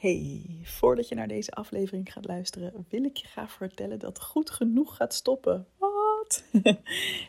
[0.00, 4.50] Hey, voordat je naar deze aflevering gaat luisteren, wil ik je graag vertellen dat Goed
[4.50, 5.66] Genoeg gaat stoppen.
[5.78, 6.44] Wat?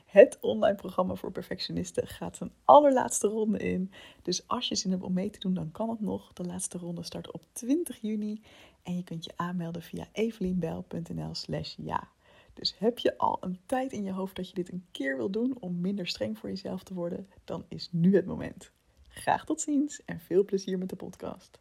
[0.05, 3.91] Het online programma voor perfectionisten gaat zijn allerlaatste ronde in.
[4.21, 6.33] Dus als je zin hebt om mee te doen, dan kan het nog.
[6.33, 8.41] De laatste ronde start op 20 juni
[8.83, 12.07] en je kunt je aanmelden via evelienbel.nl slash ja.
[12.53, 15.29] Dus heb je al een tijd in je hoofd dat je dit een keer wil
[15.29, 18.71] doen om minder streng voor jezelf te worden, dan is nu het moment.
[19.07, 21.59] Graag tot ziens en veel plezier met de podcast.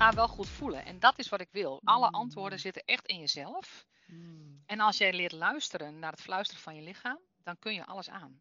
[0.00, 0.84] Ga wel goed voelen.
[0.84, 1.80] En dat is wat ik wil.
[1.84, 3.86] Alle antwoorden zitten echt in jezelf.
[4.66, 8.10] En als jij leert luisteren naar het fluisteren van je lichaam, dan kun je alles
[8.10, 8.40] aan.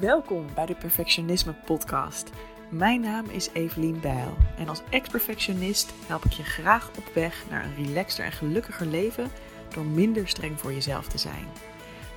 [0.00, 2.30] Welkom bij de Perfectionisme Podcast.
[2.70, 7.64] Mijn naam is Evelien Bijl en als ex-perfectionist help ik je graag op weg naar
[7.64, 9.30] een relaxter en gelukkiger leven
[9.74, 11.48] door minder streng voor jezelf te zijn.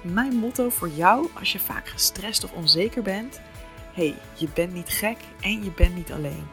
[0.04, 3.42] Mijn motto voor jou als je vaak gestrest of onzeker bent:
[3.98, 6.46] hey, je bent niet gek en je bent niet alleen.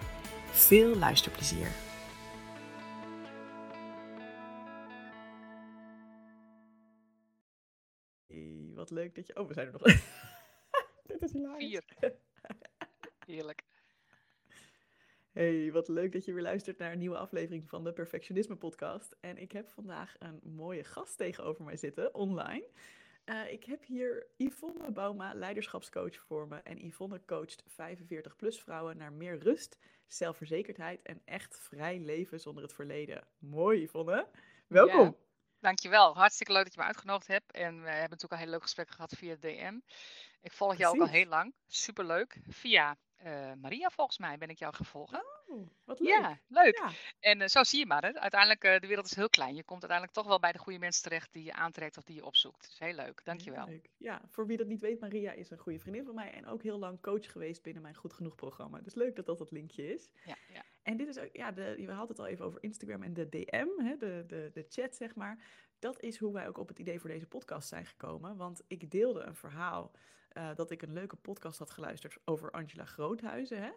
[0.51, 1.69] Veel luisterplezier.
[8.27, 9.37] Hey, wat leuk dat je.
[9.37, 9.83] Oh, we zijn er nog.
[11.07, 11.81] Dit is hilarisch.
[11.87, 12.15] Vier.
[13.27, 13.63] Heerlijk.
[15.33, 19.17] Hey, wat leuk dat je weer luistert naar een nieuwe aflevering van de Perfectionisme Podcast.
[19.21, 22.65] En ik heb vandaag een mooie gast tegenover mij zitten, online.
[23.25, 26.57] Uh, ik heb hier Yvonne Bauma, leiderschapscoach voor me.
[26.57, 32.73] En Yvonne coacht 45-plus vrouwen naar meer rust, zelfverzekerdheid en echt vrij leven zonder het
[32.73, 33.27] verleden.
[33.39, 34.29] Mooi, Yvonne.
[34.67, 35.17] Welkom.
[35.61, 36.15] Dankjewel.
[36.15, 37.53] Hartstikke leuk dat je me uitgenodigd hebt.
[37.53, 39.79] En we hebben natuurlijk al heel leuk gesprek gehad via DM.
[40.41, 41.55] Ik volg jou ook al heel lang.
[41.67, 42.39] Superleuk.
[42.49, 45.15] Via uh, Maria, volgens mij, ben ik jou gevolgd.
[45.47, 46.09] Oh, wat leuk.
[46.09, 46.83] Ja, leuk.
[47.21, 48.03] En uh, zo zie je maar.
[48.03, 48.15] Hè.
[48.15, 49.55] Uiteindelijk, uh, de wereld is heel klein.
[49.55, 52.15] Je komt uiteindelijk toch wel bij de goede mensen terecht die je aantrekt of die
[52.15, 52.67] je opzoekt.
[52.67, 53.25] Dus heel leuk.
[53.25, 53.67] Dankjewel.
[53.67, 53.91] Leuk.
[53.97, 56.63] Ja, voor wie dat niet weet, Maria is een goede vriendin van mij en ook
[56.63, 58.81] heel lang coach geweest binnen mijn Goed Genoeg programma.
[58.81, 60.11] Dus leuk dat dat het linkje is.
[60.25, 60.63] Ja, ja.
[60.83, 63.29] En dit is ook, ja, de, we hadden het al even over Instagram en de
[63.29, 65.39] DM, hè, de, de, de chat zeg maar.
[65.79, 68.37] Dat is hoe wij ook op het idee voor deze podcast zijn gekomen.
[68.37, 69.93] Want ik deelde een verhaal
[70.35, 73.63] uh, dat ik een leuke podcast had geluisterd over Angela Groothuizen.
[73.63, 73.71] Hè?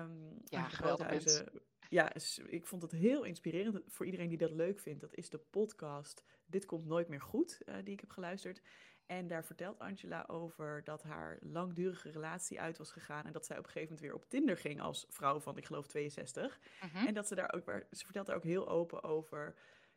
[0.00, 1.62] Um, ja, Groothuizen.
[1.88, 2.12] Ja,
[2.46, 5.00] ik vond het heel inspirerend voor iedereen die dat leuk vindt.
[5.00, 8.62] Dat is de podcast Dit komt nooit meer goed, uh, die ik heb geluisterd.
[9.06, 13.26] En daar vertelt Angela over dat haar langdurige relatie uit was gegaan.
[13.26, 15.66] En dat zij op een gegeven moment weer op Tinder ging als vrouw van, ik
[15.66, 16.60] geloof, 62.
[16.82, 17.06] Mm -hmm.
[17.06, 19.54] En dat ze daar ook, ze vertelt daar ook heel open over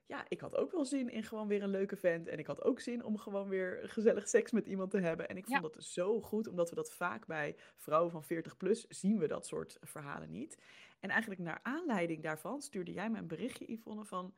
[0.07, 2.27] ja, ik had ook wel zin in gewoon weer een leuke vent.
[2.27, 5.29] En ik had ook zin om gewoon weer gezellig seks met iemand te hebben.
[5.29, 8.85] En ik vond dat zo goed, omdat we dat vaak bij vrouwen van 40 plus
[8.87, 10.57] zien we dat soort verhalen niet.
[10.99, 14.33] En eigenlijk naar aanleiding daarvan stuurde jij me een berichtje, Yvonne, van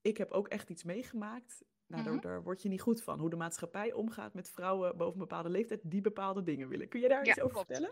[0.00, 1.64] ik heb ook echt iets meegemaakt.
[1.86, 3.18] Nou, daar, daar, word je niet goed van.
[3.18, 6.88] Hoe de maatschappij omgaat met vrouwen boven een bepaalde leeftijd die bepaalde dingen willen.
[6.88, 7.90] Kun je daar iets over vertellen?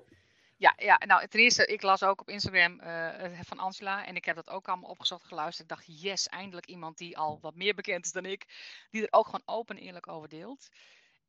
[0.59, 4.25] Ja, ja, nou ten eerste, ik las ook op Instagram uh, van Angela en ik
[4.25, 5.71] heb dat ook allemaal opgezocht, geluisterd.
[5.71, 8.47] Ik dacht, yes, eindelijk iemand die al wat meer bekend is dan ik,
[8.91, 10.69] die er ook gewoon open en eerlijk over deelt.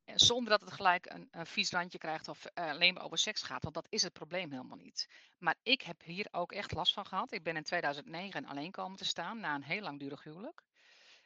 [0.04, 3.18] En zonder dat het gelijk een, een vies randje krijgt of uh, alleen maar over
[3.18, 5.08] seks gaat, want dat is het probleem helemaal niet.
[5.38, 7.32] Maar ik heb hier ook echt last van gehad.
[7.32, 10.62] Ik ben in 2009 alleen komen te staan na een heel langdurig huwelijk.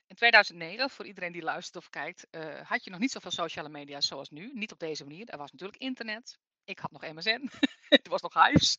[0.07, 2.27] In 2009, voor iedereen die luistert of kijkt,
[2.63, 4.51] had je nog niet zoveel sociale media zoals nu.
[4.55, 5.29] Niet op deze manier.
[5.29, 6.39] Er was natuurlijk internet.
[6.65, 7.51] Ik had nog MSN.
[7.99, 8.79] het was nog huis.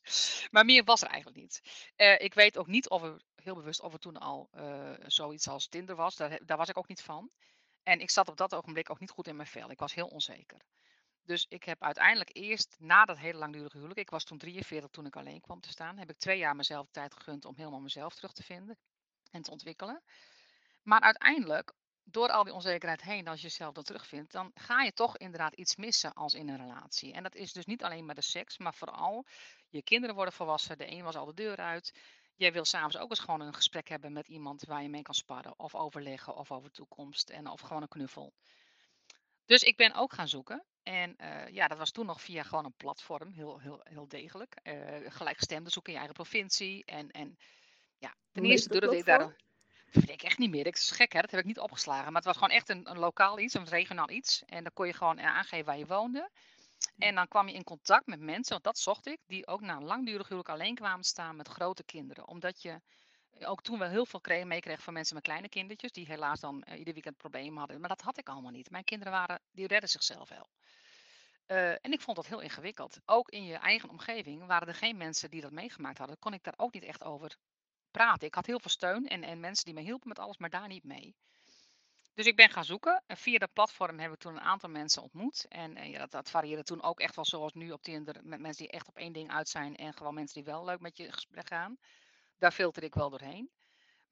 [0.51, 1.62] Maar meer was er eigenlijk niet.
[1.97, 5.47] Uh, ik weet ook niet of er, heel bewust, of er toen al uh, zoiets
[5.47, 6.16] als Tinder was.
[6.16, 7.31] Daar, daar, was ik ook niet van.
[7.84, 9.72] En ik zat op dat ogenblik ook niet goed in mijn vel.
[9.72, 10.62] Ik was heel onzeker.
[11.25, 15.06] Dus ik heb uiteindelijk eerst, na dat hele langdurige huwelijk, ik was toen 43 toen
[15.06, 18.16] ik alleen kwam te staan, heb ik twee jaar mezelf tijd gegund om helemaal mezelf
[18.16, 18.78] terug te vinden
[19.31, 20.03] en te ontwikkelen.
[20.84, 21.73] Maar uiteindelijk,
[22.03, 25.53] door al die onzekerheid heen, als je jezelf dat terugvindt, dan ga je toch inderdaad
[25.53, 27.14] iets missen als in een relatie.
[27.14, 29.25] En dat is dus niet alleen maar de seks, maar vooral
[29.69, 31.94] je kinderen worden volwassen, de een was al de deur uit.
[32.36, 35.14] Jij wil s'avonds ook eens gewoon een gesprek hebben met iemand waar je mee kan
[35.14, 38.34] sparren of overleggen of over toekomst en of gewoon een knuffel.
[39.46, 40.64] Dus ik ben ook gaan zoeken.
[40.84, 44.58] En uh, ja, dat was toen nog via gewoon een platform, heel, heel, heel degelijk.
[44.64, 46.85] Uh, gelijkgestemde zoeken in je eigen provincie.
[46.85, 47.38] En, en
[47.97, 49.35] ja, ten eerste durfde ik daar
[49.93, 50.63] dat weet ik echt niet meer.
[50.63, 51.22] Dat is gek, hè?
[51.22, 52.05] Dat heb ik niet opgeslagen.
[52.05, 54.43] Maar het was gewoon echt een, een lokaal iets, een regionaal iets.
[54.45, 56.29] En dan kon je gewoon aangeven waar je woonde.
[56.97, 59.75] En dan kwam je in contact met mensen, want dat zocht ik, die ook na
[59.75, 62.28] een langdurig huwelijk alleen kwamen staan met grote kinderen.
[62.28, 62.81] Omdat je
[63.40, 66.63] ook toen wel heel veel kreeg, meekreeg van mensen met kleine kindertjes, die helaas dan
[66.69, 67.79] uh, ieder weekend problemen hadden.
[67.79, 68.69] Maar dat had ik allemaal niet.
[68.69, 70.49] Mijn kinderen waren, die redden zichzelf wel.
[71.47, 72.99] Uh, en ik vond dat heel ingewikkeld.
[73.05, 76.19] Ook in je eigen omgeving waren er geen mensen die dat meegemaakt hadden.
[76.19, 77.37] Kon ik daar ook niet echt over
[77.93, 78.28] praten.
[78.28, 80.67] Ik had heel veel steun en, en mensen die me hielpen met alles, maar daar
[80.67, 81.16] niet mee.
[82.13, 83.03] Dus ik ben gaan zoeken.
[83.07, 85.45] En via dat platform heb ik toen een aantal mensen ontmoet.
[85.49, 88.16] En, en ja, dat, dat varieerde toen ook echt wel zoals nu op Tinder.
[88.23, 89.75] Met mensen die echt op één ding uit zijn.
[89.75, 91.78] En gewoon mensen die wel leuk met je gesprek gaan.
[92.37, 93.51] Daar filter ik wel doorheen.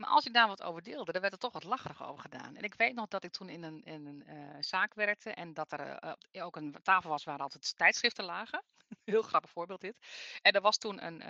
[0.01, 2.55] Maar als ik daar wat over deelde, dan werd er toch wat lacherig over gedaan.
[2.55, 5.53] En ik weet nog dat ik toen in een, in een eh, zaak werkte en
[5.53, 8.63] dat er eh, ook een tafel was waar altijd tijdschriften lagen.
[9.03, 9.97] Heel grappig voorbeeld dit.
[10.41, 11.21] En er was toen een,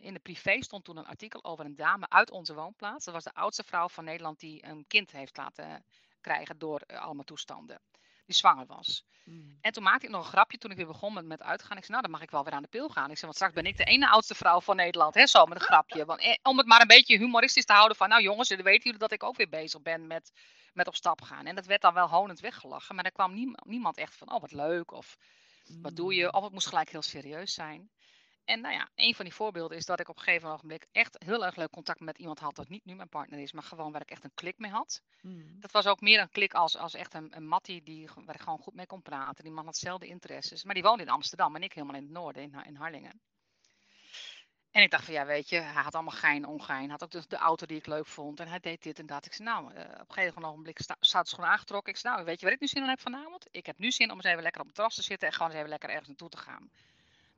[0.00, 3.04] in de privé stond toen een artikel over een dame uit onze woonplaats.
[3.04, 5.84] Dat was de oudste vrouw van Nederland die een kind heeft laten
[6.20, 7.80] krijgen door allemaal toestanden
[8.26, 9.04] die zwanger was.
[9.24, 9.58] Mm.
[9.60, 11.76] En toen maakte ik nog een grapje toen ik weer begon met, met uitgaan.
[11.76, 13.10] Ik zei, nou, dan mag ik wel weer aan de pil gaan.
[13.10, 15.14] Ik zei, want straks ben ik de ene oudste vrouw van Nederland.
[15.14, 16.04] Hè, zo met een grapje.
[16.04, 18.82] Want, eh, om het maar een beetje humoristisch te houden van, nou jongens, dan weten
[18.82, 20.32] jullie dat ik ook weer bezig ben met,
[20.72, 21.46] met op stap gaan.
[21.46, 22.94] En dat werd dan wel honend weggelachen.
[22.94, 24.90] Maar er kwam niemand, niemand echt van, oh wat leuk.
[24.90, 25.16] Of
[25.82, 26.24] wat doe je?
[26.24, 26.30] Mm.
[26.30, 27.90] Of het moest gelijk heel serieus zijn.
[28.46, 31.16] En nou ja, een van die voorbeelden is dat ik op een gegeven moment echt
[31.24, 33.92] heel erg leuk contact met iemand had dat niet nu mijn partner is, maar gewoon
[33.92, 35.02] waar ik echt een klik mee had.
[35.20, 35.60] Hmm.
[35.60, 38.40] Dat was ook meer een klik als, als echt een, een mattie die, waar ik
[38.40, 39.44] gewoon goed mee kon praten.
[39.44, 42.12] Die man had dezelfde interesses, maar die woonde in Amsterdam en ik helemaal in het
[42.12, 43.20] noorden, in, in Harlingen.
[44.70, 46.90] En ik dacht van ja, weet je, hij had allemaal gein, ongein.
[46.90, 48.40] Had ook de, de auto die ik leuk vond.
[48.40, 49.26] En hij deed dit en dat.
[49.26, 51.92] Ik zei, nou, uh, op een gegeven moment staat gewoon aangetrokken.
[51.92, 53.46] Ik zei, nou, weet je waar ik nu zin in heb vanavond?
[53.50, 55.48] Ik heb nu zin om eens even lekker op het terras te zitten en gewoon
[55.48, 56.70] eens even lekker ergens naartoe te gaan.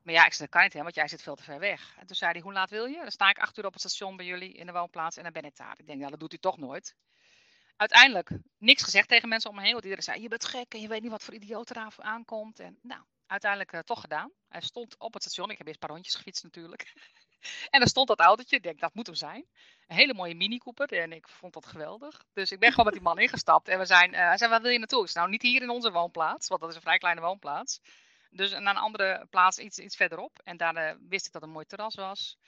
[0.09, 1.95] Maar ja, ik zei, dat kan niet, hè, want jij zit veel te ver weg.
[1.99, 2.97] En toen zei hij, hoe laat wil je?
[2.97, 5.33] Dan sta ik acht uur op het station bij jullie in de woonplaats en dan
[5.33, 5.75] ben ik daar.
[5.79, 6.95] Ik denk, ja, dat doet hij toch nooit.
[7.77, 10.81] Uiteindelijk niks gezegd tegen mensen om me heen, want iedereen zei, je bent gek en
[10.81, 12.61] je weet niet wat voor idioot er aankomt.
[12.61, 14.33] En nou, uiteindelijk uh, toch gedaan.
[14.49, 16.93] Hij stond op het station, ik heb eerst een gefietst natuurlijk.
[17.71, 19.47] en er stond dat autootje, ik denk, dat moet hem zijn.
[19.87, 22.25] Een hele mooie Mini Cooper en ik vond dat geweldig.
[22.33, 24.63] Dus ik ben gewoon met die man ingestapt en we zijn, uh, hij zei, waar
[24.63, 25.03] wil je naartoe?
[25.03, 27.81] Ik zei, nou, niet hier in onze woonplaats, want dat is een vrij kleine woonplaats.
[28.31, 30.41] Dus naar een andere plaats iets, iets verderop.
[30.45, 32.39] En daar uh, wist ik dat een mooi terras was.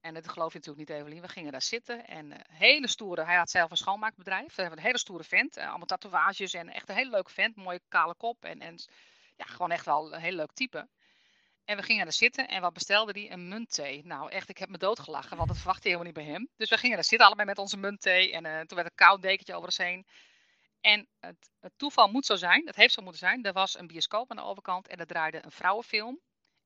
[0.00, 1.22] En dat geloof je natuurlijk niet, Evelien.
[1.22, 2.06] We gingen daar zitten.
[2.06, 4.54] En uh, hele stoere, hij had zelf een schoonmaakbedrijf.
[4.54, 5.56] We hebben een hele stoere vent.
[5.56, 7.56] Uh, allemaal tatoeages en echt een hele leuke vent.
[7.56, 8.44] Mooie kale kop.
[8.44, 8.78] En, en
[9.36, 10.88] ja, gewoon echt wel een heel leuk type.
[11.64, 13.30] En we gingen daar zitten en wat bestelde die?
[13.30, 14.04] Een muntthee.
[14.04, 16.48] Nou, echt, ik heb me doodgelachen, want dat verwachtte helemaal niet bij hem.
[16.56, 18.32] Dus we gingen daar zitten allebei met onze muntthee.
[18.32, 20.06] En toen werd een koud dekentje over ons heen.
[20.80, 23.44] En het, het, toeval moet zo zijn, het heeft zo moeten zijn.
[23.44, 26.20] Er was een bioscoop aan de overkant en er draaide een vrouwenfilm.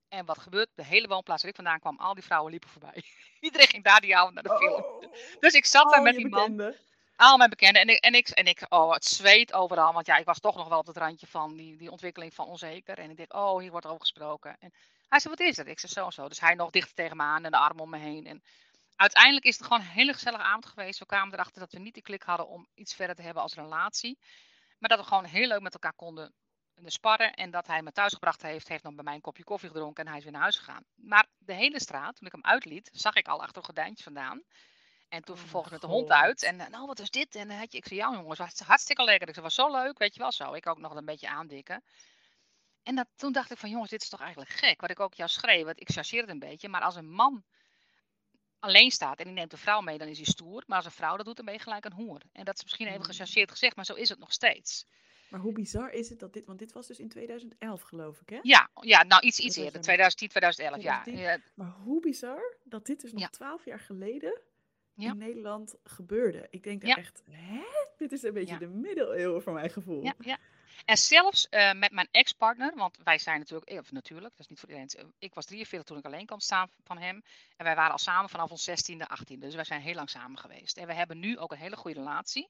[0.09, 0.69] En wat gebeurt?
[0.75, 3.05] De hele woonplaats waar ik vandaan kwam, al die vrouwen liepen voorbij.
[3.41, 4.83] Iedereen ging daar die avond naar de film.
[4.83, 5.03] Oh.
[5.41, 6.75] Dus ik zat daar met die man.
[7.17, 7.83] Al mijn bekenden.
[7.83, 9.93] En ik, en, ik, en ik, oh, het zweet overal.
[9.93, 12.47] Want ja, ik was toch nog wel op het randje van die, die ontwikkeling van
[12.47, 12.99] onzeker.
[12.99, 14.57] En ik denk, oh, hier wordt over gesproken.
[14.59, 14.73] En
[15.09, 15.67] hij zei, wat is het?
[15.67, 16.29] Ik zei, zo en zo.
[16.29, 18.27] Dus hij nog dichter tegen me aan en de arm om me heen.
[18.27, 18.43] En
[19.03, 20.99] uiteindelijk is het gewoon een hele gezellige avond geweest.
[20.99, 23.55] We kwamen erachter dat we niet de klik hadden om iets verder te hebben als
[23.55, 24.19] relatie.
[24.79, 26.35] Maar dat we gewoon heel leuk met elkaar konden
[26.85, 27.33] sparren.
[27.33, 30.05] En dat hij me thuis gebracht heeft, heeft nog bij mij een kopje koffie gedronken
[30.05, 30.85] en hij is weer naar huis gegaan.
[30.95, 34.43] Maar de hele straat, toen ik hem uitliet, zag ik al achter een gordijntje vandaan.
[35.09, 36.43] En toen oh vervolgens met de hond uit.
[36.43, 37.35] En nou, wat is dit?
[37.35, 39.29] En had je, ik zei, ja jongens, was hartstikke lekker.
[39.29, 40.53] Ik zei, was zo leuk, weet je wel zo.
[40.53, 41.85] Ik ook nog een beetje aandikken.
[42.83, 44.81] En dat, toen dacht ik van, jongens, dit is toch eigenlijk gek.
[44.81, 46.69] Wat ik ook jou schreef, want ik chargeer het een beetje.
[46.69, 47.45] Maar als een man
[48.63, 50.63] alleen staat en die neemt een vrouw mee, dan is hij stoer.
[50.67, 52.21] Maar als een vrouw dat doet, dan ben je gelijk een hoer.
[52.33, 53.07] En dat is misschien even mm.
[53.07, 54.87] gechargeerd gezegd, maar zo is het nog steeds.
[55.29, 58.29] Maar hoe bizar is het dat dit, want dit was dus in 2011 geloof ik
[58.29, 58.39] hè?
[58.43, 61.39] Ja, ja nou iets, iets eerder, 2010, 2011, ja.
[61.55, 64.41] Maar hoe bizar dat dit dus nog twaalf jaar geleden
[64.97, 66.47] in Nederland gebeurde.
[66.51, 67.63] Ik denk echt, hè?
[67.97, 70.03] Dit is een beetje de middeleeuwen voor mijn gevoel.
[70.03, 70.39] Ja, ja.
[70.85, 74.49] En zelfs uh, met mijn ex-partner, want wij zijn natuurlijk, eh, of natuurlijk, dat is
[74.49, 74.89] niet voor iedereen.
[74.89, 77.23] Eh, ik was 43 toen ik alleen kwam staan van hem.
[77.57, 79.39] En wij waren al samen vanaf ons 16e, 18e.
[79.39, 80.77] Dus wij zijn heel lang samen geweest.
[80.77, 82.49] En we hebben nu ook een hele goede relatie.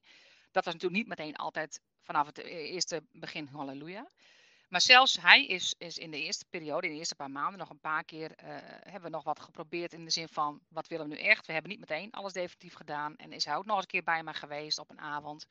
[0.51, 4.09] Dat was natuurlijk niet meteen altijd vanaf het eerste begin, halleluja.
[4.69, 7.71] Maar zelfs hij is, is in de eerste periode, in de eerste paar maanden, nog
[7.71, 8.33] een paar keer
[8.83, 11.47] hebben we nog wat geprobeerd in de zin van wat willen we nu echt?
[11.47, 13.17] We hebben niet meteen alles definitief gedaan.
[13.17, 15.47] En is hij ook nog eens een keer bij mij geweest op een avond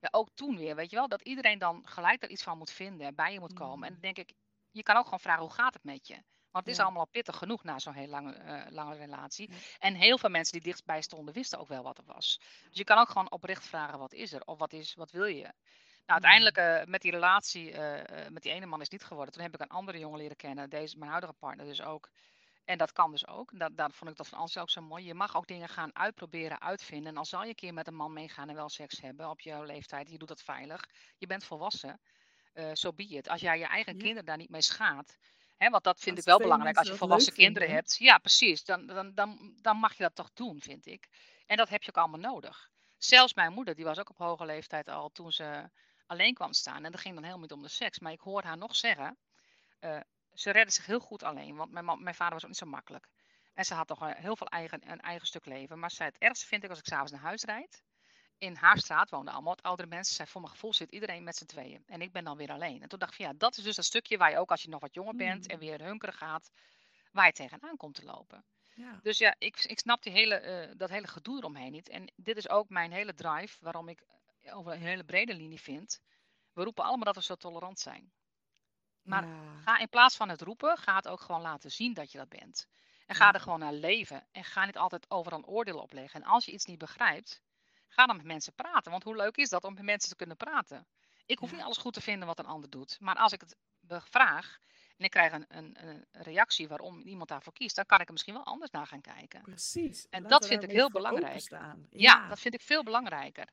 [0.00, 2.70] ja, ook toen weer, weet je wel, dat iedereen dan gelijk er iets van moet
[2.70, 3.88] vinden en bij je moet komen.
[3.88, 4.00] En mm.
[4.00, 4.36] dan denk ik,
[4.70, 6.22] je kan ook gewoon vragen, hoe gaat het met je?
[6.50, 9.50] Want het is allemaal pittig genoeg na zo'n heel lange, uh, lange relatie.
[9.78, 12.40] En heel veel mensen die dichtbij stonden, wisten ook wel wat er was.
[12.68, 14.42] Dus je kan ook gewoon oprecht vragen, wat is er?
[14.44, 15.52] Of wat, is, wat wil je?
[16.06, 19.34] Nou, uiteindelijk uh, met die relatie uh, met die ene man is niet geworden.
[19.34, 20.70] Toen heb ik een andere jongen leren kennen.
[20.70, 22.10] Deze, mijn huidige partner dus ook.
[22.64, 23.58] En dat kan dus ook.
[23.58, 25.04] Dat, dat vond ik dat van Ansel ook zo mooi.
[25.04, 27.12] Je mag ook dingen gaan uitproberen, uitvinden.
[27.12, 29.40] En al zal je een keer met een man meegaan en wel seks hebben op
[29.40, 30.84] jouw leeftijd, je doet dat veilig,
[31.18, 32.00] je bent volwassen,
[32.54, 33.28] zo uh, so be it.
[33.28, 35.18] Als jij je eigen kinderen daar niet mee schaadt,
[35.56, 37.96] hè, want dat vind ik wel belangrijk als je volwassen kinderen hebt.
[37.96, 38.64] Ja, precies.
[38.64, 41.08] Dan, dan, dan, dan mag je dat toch doen, vind ik.
[41.46, 42.70] En dat heb je ook allemaal nodig.
[42.98, 45.70] Zelfs mijn moeder, die was ook op hoge leeftijd al toen ze
[46.06, 46.84] alleen kwam staan.
[46.84, 47.98] En dat ging dan helemaal niet om de seks.
[47.98, 49.18] Maar ik hoor haar nog zeggen.
[49.80, 50.00] Uh,
[50.34, 53.08] ze redde zich heel goed alleen, want mijn, mijn vader was ook niet zo makkelijk.
[53.54, 55.78] En ze had toch heel veel eigen, een eigen stuk leven.
[55.78, 57.82] Maar zei, het ergste vind ik als ik s'avonds naar huis rijd.
[58.38, 60.14] in haar straat woonden allemaal wat oudere mensen.
[60.14, 61.82] Zij, voor mijn gevoel zit iedereen met z'n tweeën.
[61.86, 62.82] En ik ben dan weer alleen.
[62.82, 64.62] En toen dacht ik van ja, dat is dus dat stukje waar je ook als
[64.62, 65.60] je nog wat jonger bent en Mm.
[65.60, 66.50] weer hunkeren gaat,
[67.12, 68.44] waar je tegenaan komt te lopen.
[68.74, 68.98] Ja.
[69.02, 71.88] Dus ja, ik, ik snap die hele, eh, dat hele gedoe eromheen niet.
[71.88, 74.02] En dit is ook mijn hele drive waarom ik
[74.42, 76.00] eh, over een hele brede linie vind.
[76.52, 78.12] We roepen allemaal dat we zo tolerant zijn.
[79.10, 79.48] Maar Ja.
[79.64, 82.28] Ga in plaats van het roepen, ga het ook gewoon laten zien dat je dat
[82.28, 82.66] bent.
[83.06, 84.26] En ga er gewoon naar leven.
[84.32, 86.22] En ga niet altijd overal een oordeel opleggen.
[86.22, 87.42] En als je iets niet begrijpt,
[87.88, 88.90] ga dan met mensen praten.
[88.90, 90.86] Want hoe leuk is dat om met mensen te kunnen praten?
[91.26, 91.56] Ik hoef Ja.
[91.56, 93.00] niet alles goed te vinden wat een ander doet.
[93.00, 93.56] Maar als ik het
[94.10, 94.58] vraag
[94.96, 98.12] en ik krijg een, een, een reactie waarom iemand daarvoor kiest, dan kan ik er
[98.12, 99.42] misschien wel anders naar gaan kijken.
[99.42, 100.06] Precies.
[100.08, 101.48] En laten dat vind ik heel belangrijk.
[101.90, 103.48] Ja, dat vind ik veel belangrijker.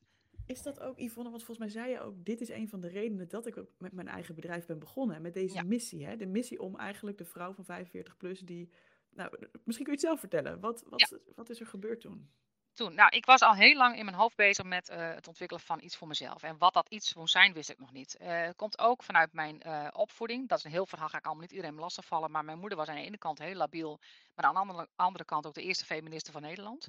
[0.47, 2.87] Is dat ook, Yvonne, want volgens mij zei je ook, dit is een van de
[2.87, 5.15] redenen dat ik ook met mijn eigen bedrijf ben begonnen.
[5.15, 5.63] En met deze Ja.
[5.63, 6.15] missie, hè?
[6.17, 8.71] de missie om eigenlijk de vrouw van 45 plus die,
[9.09, 9.29] nou,
[9.63, 10.59] misschien kun je het zelf vertellen.
[10.59, 12.29] Wat, wat, wat is er gebeurd toen?
[12.73, 15.63] Toen, nou, ik was al heel lang in mijn hoofd bezig met eh, het ontwikkelen
[15.63, 16.43] van iets voor mezelf.
[16.43, 18.15] En wat dat iets moest zijn, wist ik nog niet.
[18.19, 20.47] Het komt ook vanuit mijn eh, opvoeding.
[20.47, 22.31] Dat is een heel verhaal, ga ik allemaal niet iedereen lastigvallen.
[22.31, 23.99] Maar mijn moeder was aan de ene kant heel labiel,
[24.35, 26.87] maar aan de andere, andere kant ook de eerste feministe van Nederland.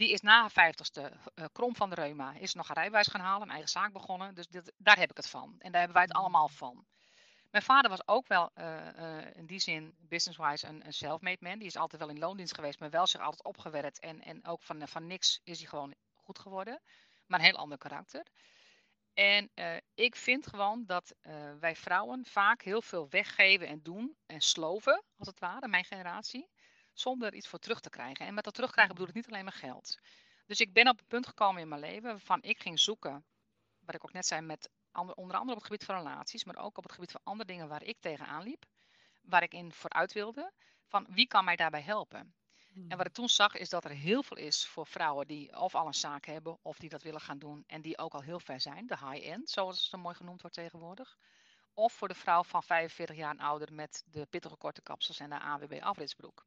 [0.00, 3.20] Die is na haar vijftigste eh krom van de reuma, is nog een rijbewijs gaan
[3.20, 4.34] halen, een eigen zaak begonnen.
[4.34, 5.54] Dus dit, daar heb ik het van.
[5.58, 6.20] En daar hebben wij het Mm.
[6.20, 6.86] allemaal van.
[7.50, 11.58] Mijn vader was ook wel eh, eh, in die zin business-wise een, een self-made man.
[11.58, 13.98] Die is altijd wel in loondienst geweest, maar wel zich altijd opgewerkt.
[13.98, 16.80] En, en ook van, van niks is hij gewoon goed geworden.
[17.26, 18.26] Maar een heel ander karakter.
[19.14, 19.50] En
[19.94, 21.14] ik vind gewoon dat
[21.60, 26.48] wij vrouwen vaak heel veel weggeven en doen en sloven, als het ware, mijn generatie,
[27.00, 28.26] zonder er iets voor terug te krijgen.
[28.26, 29.98] En met dat terugkrijgen bedoel ik niet alleen maar geld.
[30.46, 33.24] Dus ik ben op een punt gekomen in mijn leven waarvan ik ging zoeken,
[33.78, 36.78] wat ik ook net zei, met onder andere op het gebied van relaties, maar ook
[36.78, 38.64] op het gebied van andere dingen waar ik tegenaan liep,
[39.22, 40.52] waar ik in vooruit wilde,
[40.86, 42.34] van wie kan mij daarbij helpen.
[42.88, 45.74] En wat ik toen zag is dat er heel veel is voor vrouwen die of
[45.74, 48.40] al een zaak hebben of die dat willen gaan doen en die ook al heel
[48.40, 51.18] ver zijn, de high-end, zoals het zo mooi genoemd wordt tegenwoordig.
[51.74, 55.30] Of voor de vrouw van 45 jaar en ouder met de pittige korte kapsels en
[55.30, 56.46] de AWB afritsbroek.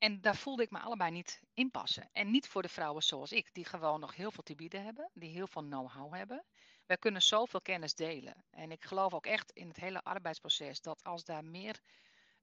[0.00, 2.08] En daar voelde ik me allebei niet in passen.
[2.12, 5.10] En niet voor de vrouwen zoals ik, die gewoon nog heel veel te bieden hebben,
[5.14, 6.44] die heel veel know-how hebben.
[6.86, 8.44] Wij kunnen zoveel kennis delen.
[8.50, 11.80] En ik geloof ook echt in het hele arbeidsproces dat als daar meer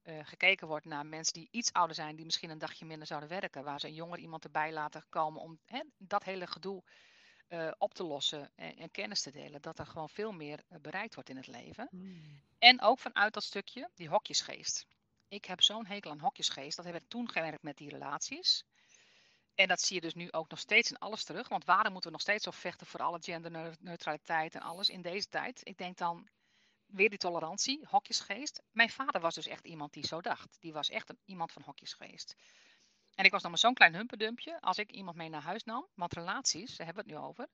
[0.01, 3.29] eh, gekeken wordt naar mensen die iets ouder zijn, die misschien een dagje minder zouden
[3.29, 6.83] werken, waar ze een jonger iemand erbij laten komen om hè, dat hele gedoe
[7.47, 10.79] eh, op te lossen en, en kennis te delen, dat er gewoon veel meer eh,
[10.79, 11.87] bereikt wordt in het leven.
[11.91, 12.41] Mm.
[12.59, 14.87] En ook vanuit dat stukje, die hokjesgeest.
[15.27, 16.75] Ik heb zo'n hekel aan hokjesgeest.
[16.75, 18.63] Dat heb ik toen gewerkt met die relaties.
[19.55, 21.47] En dat zie je dus nu ook nog steeds in alles terug.
[21.47, 25.27] Want waarom moeten we nog steeds zo vechten voor alle genderneutraliteit en alles in deze
[25.27, 25.61] tijd?
[25.63, 26.29] Ik denk dan
[26.85, 28.61] weer die tolerantie, hokjesgeest.
[28.71, 30.57] Mijn vader was dus echt iemand die zo dacht.
[30.59, 32.35] Die was echt een, iemand van hokjesgeest.
[33.15, 35.87] En ik was dan maar zo'n klein humpendumpje als ik iemand mee naar huis nam.
[35.93, 37.47] Want relaties, daar hebben we het nu over,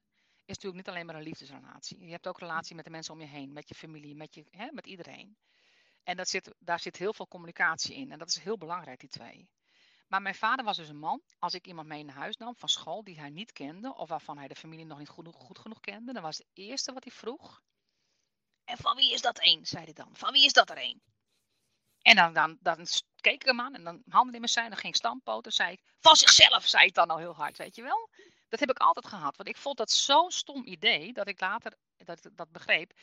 [0.45, 2.05] is natuurlijk niet alleen maar een liefdesrelatie.
[2.05, 4.45] Je hebt ook relatie met de mensen om je heen, met je familie, met, je,
[4.51, 5.37] hè, met iedereen.
[6.03, 8.11] En dat zit, daar zit heel veel communicatie in.
[8.11, 9.49] En dat is heel belangrijk, die twee.
[10.07, 12.69] Maar mijn vader was dus een man, als ik iemand mee naar huis nam van
[12.69, 16.13] school die hij niet kende, of waarvan hij de familie nog niet goed, genoeg kende,
[16.13, 17.61] dan was het eerste wat hij vroeg.
[18.63, 19.65] En van wie is dat een?
[19.65, 20.09] zei hij dan.
[20.11, 21.01] Van wie is dat er een?
[22.01, 22.87] En dan, dan, dan
[23.21, 25.71] keek ik hem aan en dan handen in mijn zij, dan ging ik stampoten, zei
[25.71, 28.09] ik, van zichzelf, zei ik dan al heel hard, weet je wel.
[28.49, 31.73] Dat heb ik altijd gehad, want ik vond dat zo'n stom idee, dat ik later
[31.97, 32.93] dat, dat begreep.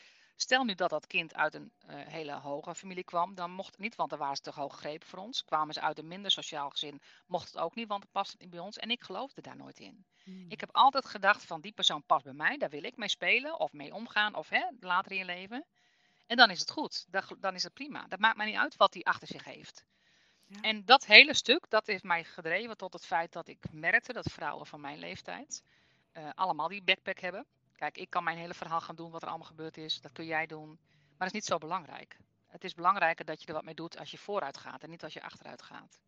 [0.41, 3.79] Stel nu dat dat kind uit een uh, hele hoge familie kwam, dan mocht het
[3.79, 5.43] niet, want dan waren ze te hoog gegrepen voor ons.
[5.43, 8.49] Kwamen ze uit een minder sociaal gezin, mocht het ook niet, want het past niet
[8.49, 8.77] bij ons.
[8.77, 10.05] En ik geloofde daar nooit in.
[10.25, 10.45] Mm.
[10.49, 13.59] Ik heb altijd gedacht van die persoon past bij mij, daar wil ik mee spelen
[13.59, 15.65] of mee omgaan of hè, later in je leven.
[16.27, 17.05] En dan is het goed,
[17.37, 18.05] dan is het prima.
[18.07, 19.85] Dat maakt mij niet uit wat hij achter zich heeft.
[20.47, 20.61] Ja.
[20.61, 24.31] En dat hele stuk, dat heeft mij gedreven tot het feit dat ik merkte dat
[24.31, 25.63] vrouwen van mijn leeftijd
[26.13, 27.45] uh, allemaal die backpack hebben.
[27.81, 30.01] Kijk, ik kan mijn hele verhaal gaan doen wat er allemaal gebeurd is.
[30.01, 30.67] Dat kun jij doen.
[30.69, 32.17] Maar dat is niet zo belangrijk.
[32.47, 35.03] Het is belangrijker dat je er wat mee doet als je vooruit gaat en niet
[35.03, 36.01] als je achteruit gaat.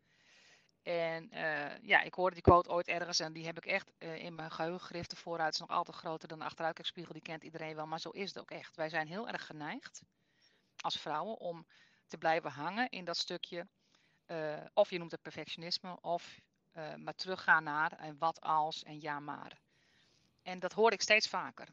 [0.81, 4.15] En uh, ja, ik hoorde die quote ooit ergens en die heb ik echt uh,
[4.15, 5.09] in mijn geheugen gegrift.
[5.09, 7.13] De vooruit is nog altijd groter dan de achteruitkijkspiegel.
[7.13, 8.75] Die kent iedereen wel, maar zo is het ook echt.
[8.75, 10.01] Wij zijn heel erg geneigd
[10.77, 11.67] als vrouwen om
[12.07, 13.67] te blijven hangen in dat stukje.
[14.27, 16.39] Uh, of je noemt het perfectionisme, of
[16.97, 19.62] maar teruggaan naar en wat als en ja maar.
[20.43, 21.67] En dat hoor ik steeds vaker.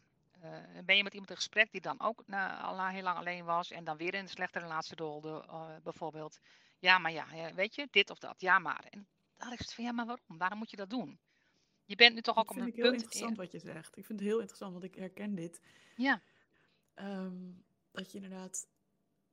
[0.44, 0.50] Uh,
[0.84, 3.70] ben je met iemand in gesprek die dan ook nou, al heel lang alleen was
[3.70, 6.38] en dan weer in een slechte relatie rolde, uh, bijvoorbeeld.
[6.78, 8.84] Ja, maar ja, weet je, dit of dat, ja maar.
[8.90, 10.38] En daar is het van, ja maar waarom?
[10.38, 11.18] Waarom moet je dat doen?
[11.84, 12.94] Je bent nu toch ook dat op een vind ik punt...
[12.94, 13.96] heel interessant wat je zegt.
[13.96, 15.60] Ik vind het heel interessant, want ik herken dit.
[15.96, 16.22] Ja.
[16.94, 18.68] Um, dat je inderdaad...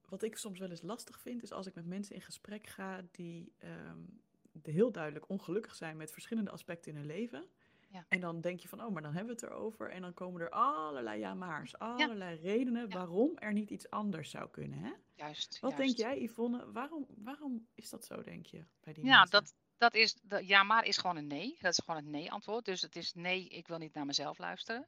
[0.05, 3.01] Wat ik soms wel eens lastig vind, is als ik met mensen in gesprek ga
[3.11, 4.21] die um,
[4.63, 7.49] heel duidelijk ongelukkig zijn met verschillende aspecten in hun leven.
[7.89, 8.05] Ja.
[8.07, 9.89] En dan denk je van, oh, maar dan hebben we het erover.
[9.91, 14.79] En dan komen er allerlei ja-maars, allerlei redenen waarom er niet iets anders zou kunnen.
[14.79, 14.91] Hè?
[15.13, 15.59] Juist.
[15.59, 15.97] Wat juist.
[15.97, 16.71] denk jij, Yvonne?
[16.71, 19.39] Waarom, waarom is dat zo, denk je, bij die Ja, mensen?
[19.39, 21.57] dat, dat is, dat, ja, maar is gewoon een nee.
[21.61, 22.65] Dat is gewoon het nee-antwoord.
[22.65, 24.87] Dus het is nee, ik wil niet naar mezelf luisteren.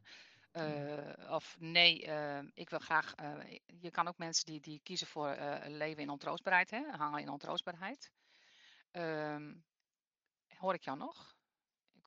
[0.51, 3.13] Eh, of nee, eh, ik wil graag.
[3.15, 5.37] eh, je kan ook mensen die, die kiezen voor
[5.67, 8.11] leven in ontroostbaarheid, hè, hangen in ontroostbaarheid.
[8.91, 9.53] Ehm,
[10.57, 11.37] hoor ik jou nog?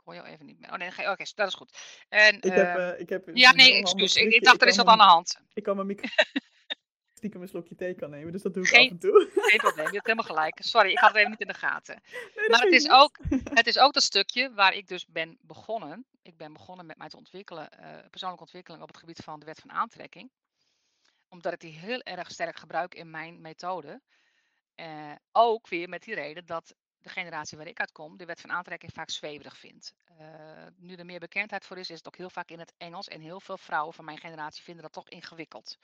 [0.03, 0.71] Ik hoor jou even niet meer.
[0.73, 1.79] Oh nee, ga- oké, dat is goed.
[2.09, 4.15] En, Ik heb, ehm, eh, ik heb ja, nee, excuus.
[4.17, 5.41] Ik, dacht, er is wat aan de hand.
[5.55, 6.25] Ik kan mijn microfoon
[7.15, 9.31] stiekem een slokje thee kan nemen, dus dat doe ik Geen- af en toe.
[9.35, 10.59] Geen probleem, je hebt helemaal gelijk.
[10.63, 12.03] Sorry, ik had het even niet in de gaten.
[12.37, 12.93] Nee, Maar het is, niet.
[12.93, 13.19] ook,
[13.59, 16.07] het is ook dat stukje waar ik dus ben begonnen.
[16.23, 19.47] Ik ben begonnen met mij te ontwikkelen, eh, persoonlijke ontwikkeling op het gebied van de
[19.47, 20.31] wet van aantrekking.
[21.29, 24.01] Omdat ik die heel erg sterk gebruik in mijn methode.
[24.75, 28.53] Eh, ook weer met die reden dat de generatie waar ik uitkom de wet van
[28.53, 29.95] aantrekking vaak zweverig vindt.
[30.19, 30.27] Eh,
[30.77, 33.09] nu er meer bekendheid voor is, is het ook heel vaak in het Engels.
[33.09, 35.79] En heel veel vrouwen van mijn generatie vinden dat toch ingewikkeld.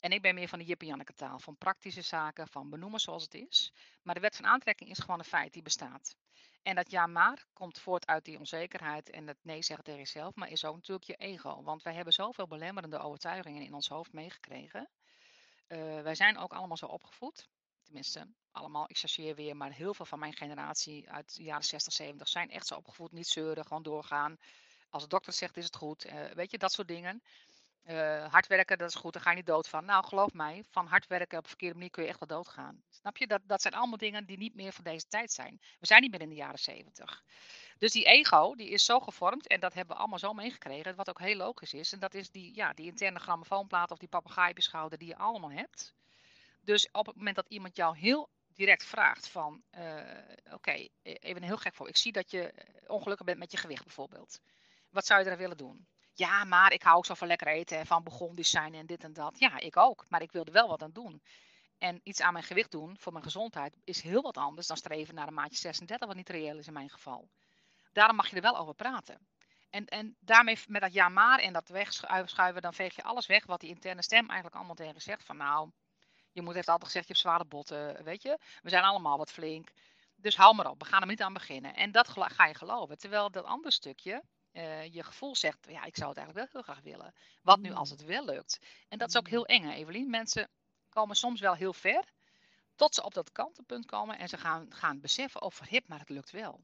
[0.00, 3.00] En ik ben meer van de Jip en Janneke taal, van praktische zaken, van benoemen
[3.00, 3.72] zoals het is.
[4.02, 6.16] Maar de wet van aantrekking is gewoon een feit, die bestaat.
[6.62, 10.34] En dat ja maar komt voort uit die onzekerheid en het nee zeggen tegen jezelf,
[10.34, 11.62] maar is ook natuurlijk je ego.
[11.62, 14.88] Want wij hebben zoveel belemmerende overtuigingen in ons hoofd meegekregen.
[15.66, 17.48] Eh, wij zijn ook allemaal zo opgevoed.
[17.92, 21.92] Tenminste, allemaal, ik chargeer weer, maar heel veel van mijn generatie uit de jaren 60,
[21.92, 23.12] 70 zijn echt zo opgevoed.
[23.12, 24.36] Niet zeuren, gewoon doorgaan.
[24.90, 26.04] Als de dokter zegt, is het goed.
[26.04, 27.22] Eh, weet je, dat soort dingen.
[27.82, 29.84] Eh, hard werken, dat is goed, daar ga je niet dood van.
[29.84, 32.82] Nou, geloof mij, van hard werken op een verkeerde manier kun je echt wel doodgaan.
[32.90, 33.26] Snap je?
[33.26, 35.60] Dat, dat zijn allemaal dingen die niet meer van deze tijd zijn.
[35.78, 37.24] We zijn niet meer in de jaren zeventig.
[37.78, 41.08] Dus die ego, die is zo gevormd, en dat hebben we allemaal zo meegekregen, wat
[41.08, 41.92] ook heel logisch is.
[41.92, 45.08] En dat is die, ja, die interne grammofoonplaat of die papegaai op je schouder die
[45.08, 45.94] je allemaal hebt.
[46.64, 50.00] Dus op het moment dat iemand jou heel direct vraagt van, eh,
[50.50, 51.88] oké, e- even een heel gek voor.
[51.88, 54.40] Ik zie dat je eh, ongelukkig bent met je gewicht bijvoorbeeld.
[54.90, 55.86] Wat zou je er willen doen?
[56.14, 59.04] Ja, maar ik hou ook zo van lekker eten en van begonnen zijn en dit
[59.04, 59.38] en dat.
[59.38, 60.04] Ja, ik ook.
[60.08, 61.22] Maar ik wilde wel wat aan doen.
[61.78, 65.14] En iets aan mijn gewicht doen voor mijn gezondheid is heel wat anders dan streven
[65.14, 67.28] naar een maatje 36, wat niet reëel is in mijn geval.
[67.92, 69.26] Daarom mag je er wel over praten.
[69.70, 73.46] En, en daarmee, met dat ja maar en dat wegschuiven, dan veeg je alles weg
[73.46, 75.24] wat die interne stem eigenlijk allemaal tegen zegt.
[75.24, 75.70] Van nou,
[76.32, 78.38] je moet heeft altijd gezegd, je hebt zware botten, weet je.
[78.62, 79.70] We zijn allemaal wat flink.
[80.16, 81.74] Dus hou maar op, we gaan er niet aan beginnen.
[81.74, 82.98] En dat ga je geloven.
[82.98, 86.74] Terwijl dat andere stukje, eh, je gevoel zegt, ja, ik zou het eigenlijk wel heel
[86.74, 87.14] graag willen.
[87.42, 88.58] Wat nu als het wel lukt?
[88.88, 90.10] En dat is ook heel eng, hè, Evelien.
[90.10, 90.48] Mensen
[90.88, 92.04] komen soms wel heel ver,
[92.74, 96.08] tot ze op dat kantelpunt komen en ze gaan, gaan beseffen, oh verhip, maar het
[96.08, 96.60] lukt wel.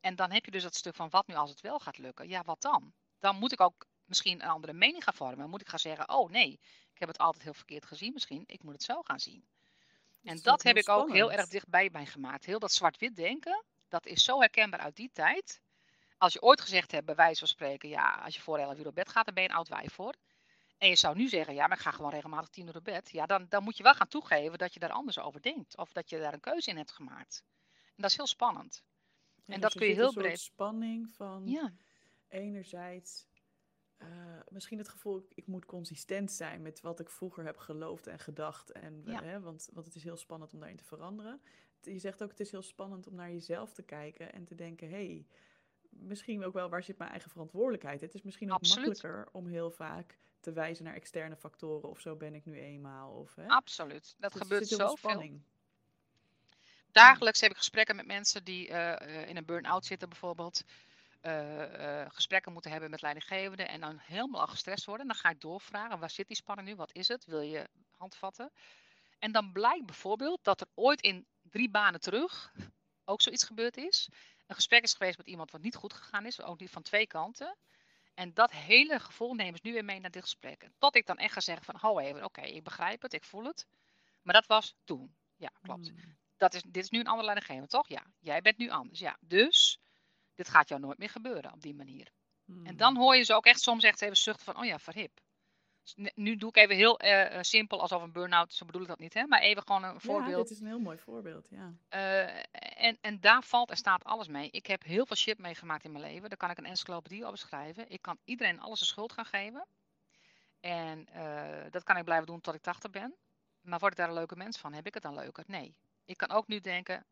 [0.00, 2.28] En dan heb je dus dat stuk van, wat nu als het wel gaat lukken?
[2.28, 2.92] Ja, wat dan?
[3.18, 5.50] Dan moet ik ook misschien een andere mening gaan vormen.
[5.50, 6.60] Moet ik gaan zeggen, oh nee,
[6.92, 8.44] ik heb het altijd heel verkeerd gezien misschien.
[8.46, 9.44] Ik moet het zo gaan zien.
[10.22, 12.44] En dat heb ik ook heel erg dichtbij mij gemaakt.
[12.44, 15.60] Heel dat zwart-wit denken, dat is zo herkenbaar uit die tijd.
[16.18, 18.86] Als je ooit gezegd hebt, bij wijze van spreken, ja, als je voor 11 uur
[18.86, 20.14] op bed gaat, dan ben je een oud wijf voor.
[20.78, 23.10] En je zou nu zeggen, ja, maar ik ga gewoon regelmatig 10 uur op bed.
[23.10, 25.76] Ja, dan, dan moet je wel gaan toegeven dat je daar anders over denkt.
[25.76, 27.42] Of dat je daar een keuze in hebt gemaakt.
[27.86, 28.82] En dat is heel spannend.
[29.34, 31.72] En dus dat er kun je heel breed- spanning van Ja,
[32.28, 33.26] enerzijds
[34.00, 34.08] eh,
[34.48, 38.18] misschien het gevoel, ik, ik moet consistent zijn met wat ik vroeger heb geloofd en
[38.18, 38.70] gedacht.
[38.72, 39.22] En, Ja.
[39.22, 41.40] hè, want, want het is heel spannend om daarin te veranderen.
[41.80, 44.88] Je zegt ook, het is heel spannend om naar jezelf te kijken en te denken,
[44.88, 45.26] hé, hey,
[45.88, 48.00] misschien ook wel, waar zit mijn eigen verantwoordelijkheid?
[48.00, 48.86] Het is misschien ook Absoluut.
[48.86, 53.12] makkelijker om heel vaak te wijzen naar externe factoren of zo ben ik nu eenmaal.
[53.12, 53.46] Of, hè?
[53.46, 54.14] absoluut.
[54.18, 55.40] Dat Dus gebeurt heel veel zoveel.
[56.92, 60.64] Dagelijks heb ik gesprekken met mensen die eh, eh, in een burn-out zitten bijvoorbeeld.
[61.20, 65.06] Eh, eh, gesprekken moeten hebben met leidinggevenden en dan helemaal al gestrest worden.
[65.06, 66.76] Dan ga ik doorvragen, waar zit die spanning nu?
[66.76, 67.24] Wat is het?
[67.24, 68.52] Wil je handvatten?
[69.18, 72.52] En dan blijkt bijvoorbeeld dat er ooit in drie banen terug
[73.04, 74.08] ook zoiets gebeurd is.
[74.46, 77.06] Een gesprek is geweest met iemand wat niet goed gegaan is, ook niet van twee
[77.06, 77.56] kanten.
[78.14, 80.68] En dat hele gevoel nemen ze nu weer mee naar dit gesprek.
[80.78, 83.44] Tot ik dan echt ga zeggen van, ho even, oké, ik begrijp het, ik voel
[83.44, 83.66] het.
[84.22, 85.14] Maar dat was toen.
[85.36, 86.18] Ja, klopt Mm.
[86.36, 87.88] dat is, dit is nu een andere leidinggever, toch?
[87.88, 88.06] Ja.
[88.18, 88.98] Jij bent nu anders.
[88.98, 89.16] Ja.
[89.20, 89.80] Dus
[90.42, 92.08] dit gaat jou nooit meer gebeuren op die manier.
[92.64, 92.98] En dan Mm.
[92.98, 95.20] hoor je ze ook echt soms echt even zuchten van, oh ja, verhip.
[96.14, 98.98] Nu doe ik even heel eh, eh, simpel, alsof een burn-out, zo bedoel ik dat
[98.98, 99.26] niet, hè?
[99.26, 100.48] maar even gewoon een Ja, voorbeeld.
[100.48, 101.72] dit is een heel mooi voorbeeld, ja.
[101.88, 104.50] Eh, en, en daar valt en staat alles mee.
[104.50, 106.28] Ik heb heel veel shit meegemaakt in mijn leven.
[106.28, 107.90] Daar kan ik een encyclopedie op beschrijven.
[107.90, 109.66] Ik kan iedereen alles de schuld gaan geven.
[110.60, 111.06] En
[111.70, 113.14] dat kan ik blijven doen tot ik 80 ben.
[113.60, 114.72] Maar word ik daar een leuke mens van?
[114.72, 115.44] Heb ik het dan leuker?
[115.46, 115.74] Nee.
[116.04, 117.04] Ik kan ook nu denken,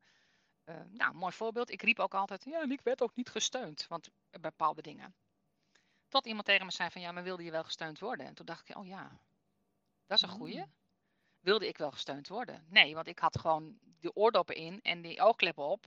[0.68, 1.70] eh, nou, mooi voorbeeld.
[1.70, 3.86] Ik riep ook altijd, ja, en ik werd ook niet gesteund.
[3.86, 5.14] Want bij bepaalde dingen.
[6.08, 8.26] Tot iemand tegen me zei van, ja, maar wilde je wel gesteund worden?
[8.26, 9.20] En toen dacht ik, oh ja,
[10.06, 10.58] dat is een goeie.
[10.58, 10.72] Mm.
[11.40, 12.66] Wilde ik wel gesteund worden?
[12.68, 15.86] Nee, want ik had gewoon de oordoppen in en die oogkleppen op.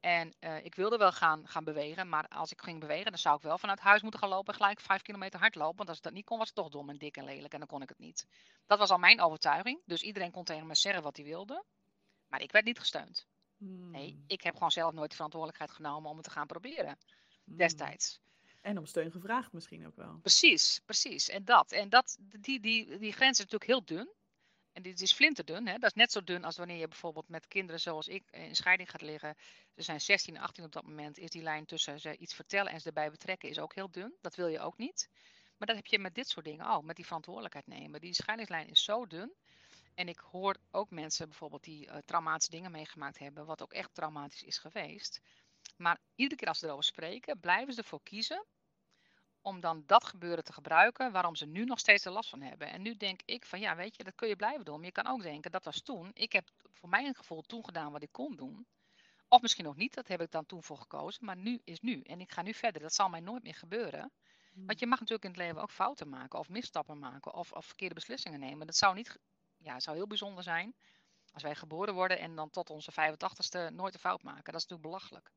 [0.00, 3.36] En uh, ik wilde wel gaan, gaan bewegen, maar als ik ging bewegen, dan zou
[3.36, 5.76] ik wel vanuit huis moeten gaan lopen en gelijk vijf kilometer hardlopen.
[5.76, 7.58] Want als ik dat niet kon, was het toch dom en dik en lelijk en
[7.58, 8.26] dan kon ik het niet.
[8.66, 9.80] Dat was al mijn overtuiging.
[9.84, 11.64] Dus iedereen kon tegen me zeggen wat hij wilde.
[12.28, 13.26] Maar ik werd niet gesteund.
[13.58, 14.24] Nee, Hmm.
[14.26, 16.98] ik heb gewoon zelf nooit de verantwoordelijkheid genomen om het te gaan proberen.
[17.44, 17.56] Hmm.
[17.56, 18.20] Destijds.
[18.62, 20.18] En om steun gevraagd misschien ook wel.
[20.20, 21.28] Precies, precies.
[21.28, 21.72] En dat.
[21.72, 24.08] En dat, die, die, die grens is natuurlijk heel dun.
[24.72, 25.66] En dit is flinterdun.
[25.66, 25.78] Hè?
[25.78, 28.90] Dat is net zo dun als wanneer je bijvoorbeeld met kinderen zoals ik in scheiding
[28.90, 29.34] gaat liggen.
[29.74, 31.18] Ze zijn 16 en 18 op dat moment.
[31.18, 34.14] Is die lijn tussen ze iets vertellen en ze erbij betrekken is ook heel dun.
[34.20, 35.08] Dat wil je ook niet.
[35.56, 36.84] Maar dat heb je met dit soort dingen ook.
[36.84, 38.00] Met die verantwoordelijkheid nemen.
[38.00, 39.32] Die scheidingslijn is zo dun.
[39.98, 43.46] En ik hoor ook mensen bijvoorbeeld die uh, traumatische dingen meegemaakt hebben.
[43.46, 45.20] Wat ook echt traumatisch is geweest.
[45.76, 48.46] Maar iedere keer als ze erover spreken, blijven ze ervoor kiezen
[49.40, 52.70] om dan dat gebeuren te gebruiken waarom ze nu nog steeds er last van hebben.
[52.70, 54.76] En nu denk ik van ja, weet je, dat kun je blijven doen.
[54.76, 56.10] Maar je kan ook denken, dat was toen.
[56.14, 58.66] Ik heb voor mijn gevoel toen gedaan wat ik kon doen.
[59.28, 61.24] Of misschien nog niet, dat heb ik dan toen voor gekozen.
[61.24, 62.00] Maar nu is nu.
[62.00, 62.82] En ik ga nu verder.
[62.82, 64.12] Dat zal mij nooit meer gebeuren.
[64.52, 64.66] Hmm.
[64.66, 66.38] Want je mag natuurlijk in het leven ook fouten maken.
[66.38, 67.34] Of misstappen maken.
[67.34, 68.66] Of, of verkeerde beslissingen nemen.
[68.66, 69.18] Dat zou niet,
[69.58, 70.74] ja, het zou heel bijzonder zijn.
[71.32, 74.52] Als wij geboren worden en dan tot onze 85ste nooit een fout maken.
[74.52, 75.30] Dat is natuurlijk belachelijk.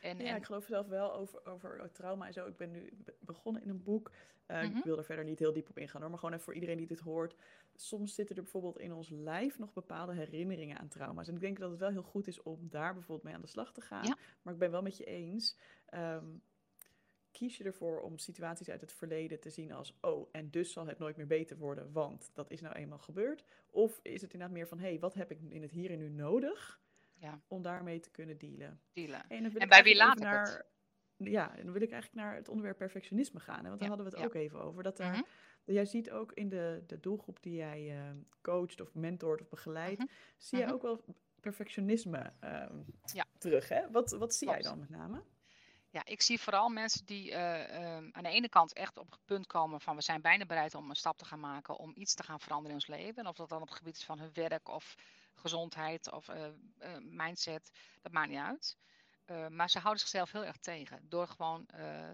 [0.00, 0.36] En, ja, en...
[0.36, 2.46] ik geloof zelf wel over, over trauma en zo.
[2.46, 4.10] Ik ben nu begonnen in een boek.
[4.46, 4.76] Uh, mm -hmm.
[4.76, 6.76] Ik wil er verder niet heel diep op ingaan hoor, maar gewoon even voor iedereen
[6.76, 7.36] die dit hoort.
[7.74, 11.28] Soms zitten er bijvoorbeeld in ons lijf nog bepaalde herinneringen aan trauma's.
[11.28, 13.46] En ik denk dat het wel heel goed is om daar bijvoorbeeld mee aan de
[13.46, 14.06] slag te gaan.
[14.06, 14.16] Ja.
[14.42, 15.56] Maar ik ben wel met je eens.
[15.94, 16.42] Um,
[17.32, 19.94] kies je ervoor om situaties uit het verleden te zien als...
[20.00, 23.44] oh, en dus zal het nooit meer beter worden, want dat is nou eenmaal gebeurd?
[23.70, 24.78] Of is het inderdaad meer van...
[24.78, 26.80] hé, hey, wat heb ik in het hier en nu nodig...
[27.14, 27.40] Ja.
[27.48, 28.80] om daarmee te kunnen dealen.
[28.92, 29.28] dealen.
[29.28, 30.66] En, en bij wie laat naar, het?
[31.16, 33.62] Ja, en dan wil ik eigenlijk naar het onderwerp perfectionisme gaan.
[33.62, 33.68] Hè?
[33.68, 34.26] Want daar Ja, hadden we het ja.
[34.26, 34.82] ook even over.
[34.82, 35.22] Dat er, Mhm.
[35.64, 39.98] Jij ziet ook in de, de doelgroep die jij eh, coacht of mentort of begeleidt...
[39.98, 40.08] Mhm.
[40.38, 40.74] zie jij Mhm.
[40.74, 41.04] ook wel
[41.40, 42.80] perfectionisme ehm,
[43.38, 43.68] terug.
[43.68, 43.90] Hè?
[43.90, 45.22] Wat, wat zie jij dan met name?
[45.92, 49.24] Ja, ik zie vooral mensen die eh, ehm, aan de ene kant echt op het
[49.24, 52.14] punt komen van we zijn bijna bereid om een stap te gaan maken om iets
[52.14, 53.22] te gaan veranderen in ons leven.
[53.22, 54.94] En of dat dan op het gebied is van hun werk of
[55.34, 58.76] gezondheid of eh, eh, mindset, dat maakt niet uit.
[59.48, 61.66] Maar ze houden zichzelf heel erg tegen door gewoon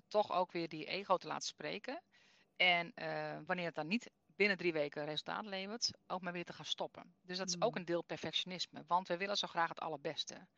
[0.08, 2.02] toch ook weer die ego te laten spreken.
[2.56, 2.92] En
[3.46, 7.16] wanneer het dan niet binnen drie weken resultaat levert, ook maar weer te gaan stoppen.
[7.22, 7.80] Dus dat is ook Hmm.
[7.80, 10.48] een deel perfectionisme, want we willen zo graag het allerbeste.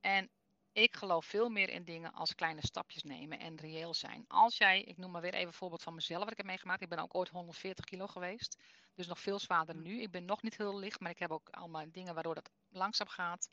[0.00, 0.30] En
[0.74, 4.24] ik geloof veel meer in dingen als kleine stapjes nemen en reëel zijn.
[4.28, 6.82] Als jij, ik noem maar weer even een voorbeeld van mezelf wat ik heb meegemaakt.
[6.82, 8.56] Ik ben ook ooit 140 kilo geweest.
[8.94, 10.00] Dus nog veel zwaarder nu.
[10.00, 13.08] Ik ben nog niet heel licht, maar ik heb ook allemaal dingen waardoor dat langzaam
[13.08, 13.50] gaat.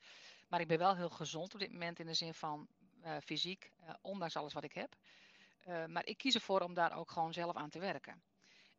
[0.48, 2.68] Maar ik ben wel heel gezond op dit moment in de zin van
[3.02, 4.96] eh, fysiek, eh, ondanks alles wat ik heb.
[5.60, 8.22] Eh, maar ik kies ervoor om daar ook gewoon zelf aan te werken.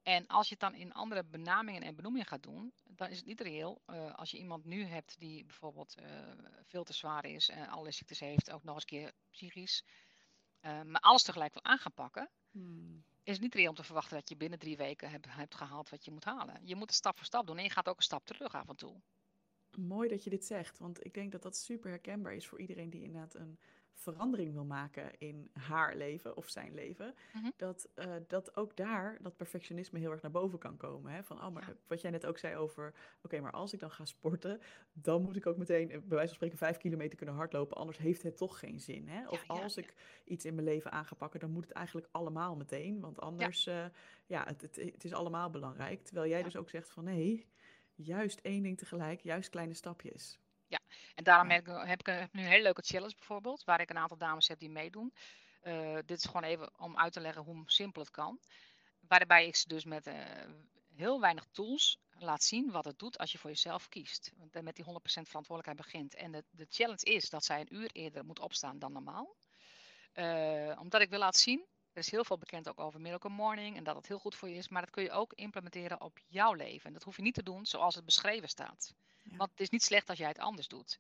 [0.02, 3.26] En als je het dan in andere benamingen en benoemingen gaat doen, dan is het
[3.26, 3.82] niet reëel.
[3.86, 6.06] eh, als je iemand nu hebt die bijvoorbeeld eh,
[6.64, 9.84] veel te zwaar is en alle ziektes heeft, ook nog eens een keer psychisch,
[10.60, 13.04] eh, maar alles tegelijk wil aan gaan pakken, Hmm.
[13.22, 15.88] is het niet reëel om te verwachten dat je binnen drie weken hebt, hebt gehaald
[15.88, 16.66] wat je moet halen.
[16.66, 18.68] Je moet het stap voor stap doen en je gaat ook een stap terug af
[18.68, 19.00] en toe.
[19.78, 22.90] Mooi dat je dit zegt, want ik denk dat dat super herkenbaar is voor iedereen
[22.90, 23.58] die inderdaad een
[23.94, 27.14] verandering wil maken in haar leven of zijn leven.
[27.33, 27.50] Mhm.
[27.57, 31.12] Dat, eh, dat ook daar dat perfectionisme heel erg naar boven kan komen.
[31.12, 31.22] Hè?
[31.24, 31.74] Van, oh, maar Ja.
[31.87, 34.61] wat jij net ook zei over, oké, maar als ik dan ga sporten,
[34.92, 37.98] dan moet ik ook meteen, eh, bij wijze van spreken, vijf kilometer kunnen hardlopen, anders
[37.98, 39.09] heeft het toch geen zin.
[39.09, 39.28] Hè?
[39.28, 41.72] Of Ja, ja, als ik iets in mijn leven aan ga pakken, dan moet het
[41.72, 43.90] eigenlijk allemaal meteen, want anders, ja,
[44.26, 46.02] ja het, het, het is allemaal belangrijk.
[46.05, 47.46] Terwijl jij dus ook zegt van, nee,
[47.94, 50.40] juist één ding tegelijk, juist kleine stapjes.
[51.14, 51.54] En daarom Ja.
[51.54, 53.90] heb ik, heb ik een- heb ik nu een hele leuke challenge bijvoorbeeld, waar ik
[53.90, 55.14] een aantal dames heb die meedoen.
[55.61, 58.40] Eh, dit is gewoon even om uit te leggen hoe simpel het kan.
[59.00, 60.14] Waarbij ik ze dus met eh,
[60.94, 64.32] heel weinig tools laat zien wat het doet als je voor jezelf kiest.
[64.37, 66.14] Want eh, met die 100% verantwoordelijkheid begint.
[66.14, 69.37] En de, de challenge is dat zij een uur eerder moet opstaan dan normaal.
[70.12, 73.76] Eh, omdat ik wil laten zien, er is heel veel bekend ook over Miracle Morning
[73.76, 74.68] en dat het heel goed voor je is.
[74.68, 76.87] Maar dat kun je ook implementeren op jouw leven.
[76.87, 78.94] En dat hoef je niet te doen zoals het beschreven staat.
[79.22, 79.37] Ja.
[79.37, 80.98] Want het is niet slecht als jij het anders doet.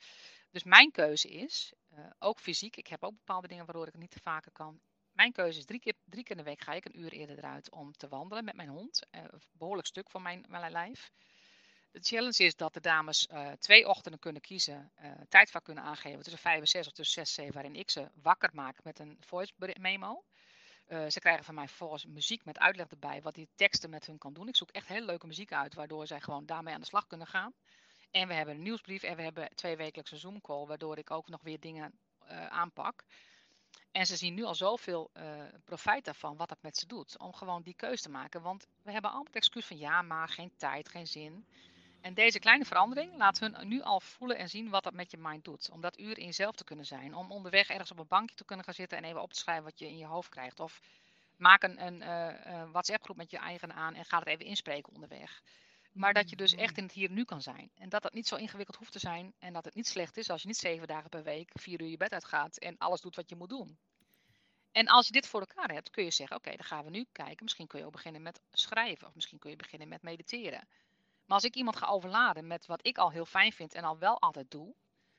[0.50, 4.00] Dus mijn keuze is, eh, ook fysiek, ik heb ook bepaalde dingen waardoor ik het
[4.00, 4.80] niet te vaker kan.
[5.12, 7.38] Mijn keuze is drie keer, drie keer in de week ga ik een uur eerder
[7.38, 9.02] eruit om te wandelen met mijn hond.
[9.10, 11.12] eh, een behoorlijk stuk van mijn, mijn lijf.
[11.90, 16.22] De challenge is dat de dames eh, twee ochtenden kunnen kiezen, eh tijdvak kunnen aangeven
[16.22, 18.98] tussen vijf en zes of tussen zes en zeven, waarin ik ze wakker maak met
[18.98, 20.24] een voice memo.
[20.86, 24.18] Eh, ze krijgen van mij volgens muziek met uitleg erbij wat die teksten met hun
[24.18, 24.48] kan doen.
[24.48, 27.26] Ik zoek echt hele leuke muziek uit, waardoor zij gewoon daarmee aan de slag kunnen
[27.26, 27.52] gaan.
[28.10, 31.28] En we hebben een nieuwsbrief en we hebben twee wekelijkse Zoom call, waardoor ik ook
[31.28, 31.92] nog weer dingen
[32.26, 33.04] eh, aanpak.
[33.92, 37.18] En ze zien nu al zoveel eh profijt daarvan, wat dat met ze doet.
[37.18, 38.42] Om gewoon die keuze te maken.
[38.42, 41.46] Want we hebben allemaal het excuus van ja, maar geen tijd, geen zin.
[42.02, 45.16] En deze kleine verandering laat hun nu al voelen en zien wat dat met je
[45.16, 45.70] mind doet.
[45.70, 47.14] Om dat uur in jezelf te kunnen zijn.
[47.14, 49.64] Om onderweg ergens op een bankje te kunnen gaan zitten en even op te schrijven
[49.64, 50.60] wat je in je hoofd krijgt.
[50.60, 50.80] Of
[51.36, 54.94] maak een, een uh, WhatsApp groep met je eigen aan en ga het even inspreken
[54.94, 55.42] onderweg.
[55.92, 57.70] Maar dat je dus echt in het hier nu kan zijn.
[57.74, 59.34] En dat dat niet zo ingewikkeld hoeft te zijn.
[59.38, 61.88] En dat het niet slecht is als je niet zeven dagen per week vier uur
[61.88, 63.78] je bed uitgaat en alles doet wat je moet doen.
[64.72, 67.06] En als je dit voor elkaar hebt, kun je zeggen: Oké, dan gaan we nu
[67.12, 67.44] kijken.
[67.44, 69.06] Misschien kun je ook beginnen met schrijven.
[69.06, 70.68] Of misschien kun je beginnen met mediteren.
[71.24, 73.98] Maar als ik iemand ga overladen met wat ik al heel fijn vind en al
[73.98, 74.74] wel altijd doe,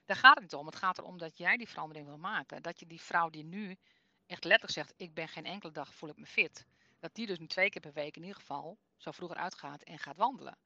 [0.05, 0.65] dan gaat het niet om.
[0.65, 2.61] Het gaat erom dat jij die verandering wil maken.
[2.61, 3.77] Dat je die vrouw die nu
[4.25, 6.65] echt letterlijk zegt: Ik ben geen enkele dag voel ik me fit.
[6.99, 9.99] Dat die dus nu twee keer per week in ieder geval zo vroeger uitgaat en
[9.99, 10.57] gaat wandelen.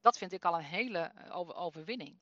[0.00, 2.20] Dat vind ik al een hele eh, over, overwinning.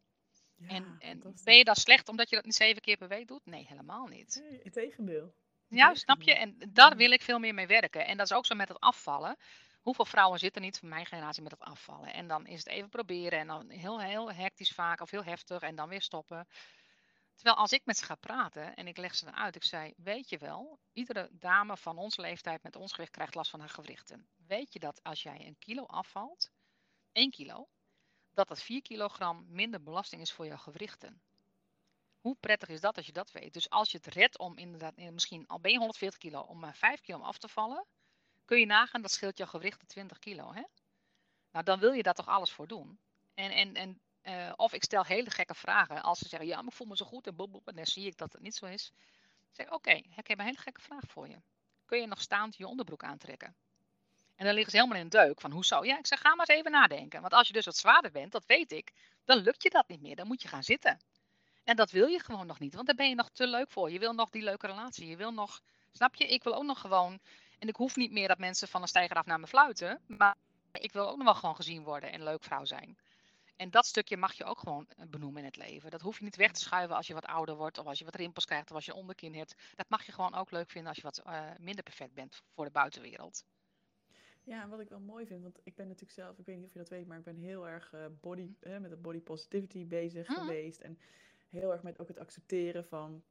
[0.56, 3.28] Ja, en, en ben je dan slecht omdat je dat niet zeven keer per week
[3.28, 3.46] doet?
[3.46, 4.42] Nee, helemaal niet.
[4.48, 5.34] Nee, het tegendeel.
[5.68, 6.34] Ja, snap je?
[6.34, 8.06] En daar wil ik veel meer mee werken.
[8.06, 9.36] En dat is ook zo met het afvallen.
[9.82, 12.12] Hoeveel vrouwen zitten niet van mijn generatie met het afvallen?
[12.12, 15.62] En dan is het even proberen en dan heel, heel hectisch vaak of heel heftig
[15.62, 16.46] en dan weer stoppen.
[17.34, 19.92] Terwijl als ik met ze ga praten en ik leg ze dan uit, ik zei,
[19.96, 23.68] weet je wel, iedere dame van onze leeftijd met ons gewicht krijgt last van haar
[23.68, 24.28] gewrichten.
[24.46, 26.50] Weet je dat als jij een kilo afvalt,
[27.12, 27.68] 1 kilo,
[28.30, 31.22] dat dat 4 kilogram minder belasting is voor jouw gewrichten?
[32.20, 33.52] Hoe prettig is dat als je dat weet?
[33.52, 36.58] Dus als je het redt om inderdaad, eh, misschien al ben je 140 kilo, om
[36.58, 37.86] maar 5 kilo af te vallen,
[38.52, 40.52] kun je nagaan, dat scheelt jouw gewrichten 20 kilo.
[40.52, 40.62] Hè?
[41.50, 42.98] Nou, dan wil je daar toch alles voor doen.
[43.34, 46.02] En, en, en, uh, of ik stel hele gekke vragen.
[46.02, 48.06] Als ze zeggen, ja, maar ik voel me zo goed en boep, en dan zie
[48.06, 48.92] ik dat het niet zo is.
[49.48, 51.36] Ik zeg, oké, okay, ik heb een hele gekke vraag voor je.
[51.84, 53.54] Kun je nog staand je onderbroek aantrekken?
[54.36, 55.84] En dan liggen ze helemaal in een deuk van, hoezo?
[55.84, 57.20] Ja, ik zeg, ga maar eens even nadenken.
[57.20, 58.92] Want als je dus wat zwaarder bent, dat weet ik,
[59.24, 60.16] dan lukt je dat niet meer.
[60.16, 61.00] Dan moet je gaan zitten.
[61.64, 63.90] En dat wil je gewoon nog niet, want daar ben je nog te leuk voor.
[63.90, 65.06] Je wil nog die leuke relatie.
[65.06, 65.60] Je wil nog,
[65.92, 66.26] snap je?
[66.26, 67.20] Ik wil ook nog gewoon.
[67.62, 70.00] En ik hoef niet meer dat mensen van een stijger af naar me fluiten.
[70.06, 70.36] Maar
[70.72, 72.98] ik wil ook nog wel gewoon gezien worden en leuk vrouw zijn.
[73.56, 75.90] En dat stukje mag je ook gewoon eh, benoemen in het leven.
[75.90, 78.04] Dat hoef je niet weg te schuiven als je wat ouder wordt, of als je
[78.04, 79.54] wat rimpels krijgt, of als je onderkin hebt.
[79.74, 82.64] Dat mag je gewoon ook leuk vinden als je wat uh, minder perfect bent voor
[82.64, 83.44] de buitenwereld.
[84.42, 86.66] Ja, en wat ik wel mooi vind, want ik ben natuurlijk zelf, ik weet niet
[86.66, 89.86] of je dat weet, maar ik ben heel erg uh, body, met de body positivity
[89.86, 90.34] bezig mm.
[90.34, 90.80] geweest.
[90.80, 90.98] En
[91.48, 93.22] heel erg met ook het accepteren van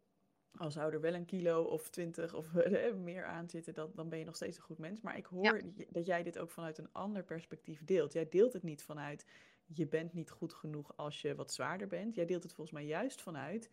[0.58, 2.54] al zou er wel een kilo of twintig of
[2.96, 5.02] meer aan zitten, dan, dan ben je nog steeds een goed mens.
[5.02, 8.14] Maar ik hoor dat jij dit ook vanuit een ander perspectief deelt.
[8.14, 9.26] Jij deelt het niet vanuit
[9.74, 12.16] je bent niet goed genoeg als je wat zwaarder bent.
[12.16, 13.70] Jij deelt het volgens mij juist vanuit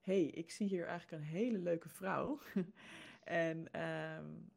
[0.00, 2.38] hey, ik zie hier eigenlijk een hele leuke vrouw.
[3.24, 4.52] en, um,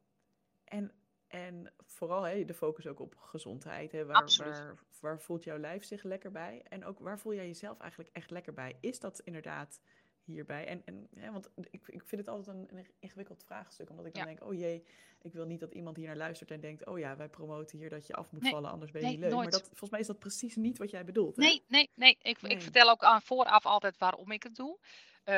[0.63, 0.91] en
[1.27, 3.91] en vooral de focus ook op gezondheid.
[3.91, 6.63] Hè, waar, waar, waar, voelt jouw lijf zich lekker bij?
[6.69, 8.77] En ook waar voel jij jezelf eigenlijk echt lekker bij?
[8.79, 9.81] Is dat inderdaad
[10.25, 10.67] hierbij?
[10.67, 13.89] En, en hè, want ik, ik vind het altijd een, een ingewikkeld vraagstuk.
[13.89, 14.85] Omdat ik dan denk, oh jee,
[15.21, 16.85] ik wil niet dat iemand hier naar luistert en denkt...
[16.85, 19.33] oh ja, wij promoten hier dat je af moet vallen, anders ben je niet leuk.
[19.33, 21.35] Maar dat, volgens mij is dat precies niet wat jij bedoelt.
[21.35, 21.41] Hè?
[21.41, 22.17] Nee, nee, nee.
[22.21, 22.51] Ik, nee.
[22.51, 24.79] ik vertel ook aan vooraf altijd waarom ik het doe.
[25.25, 25.33] Uh,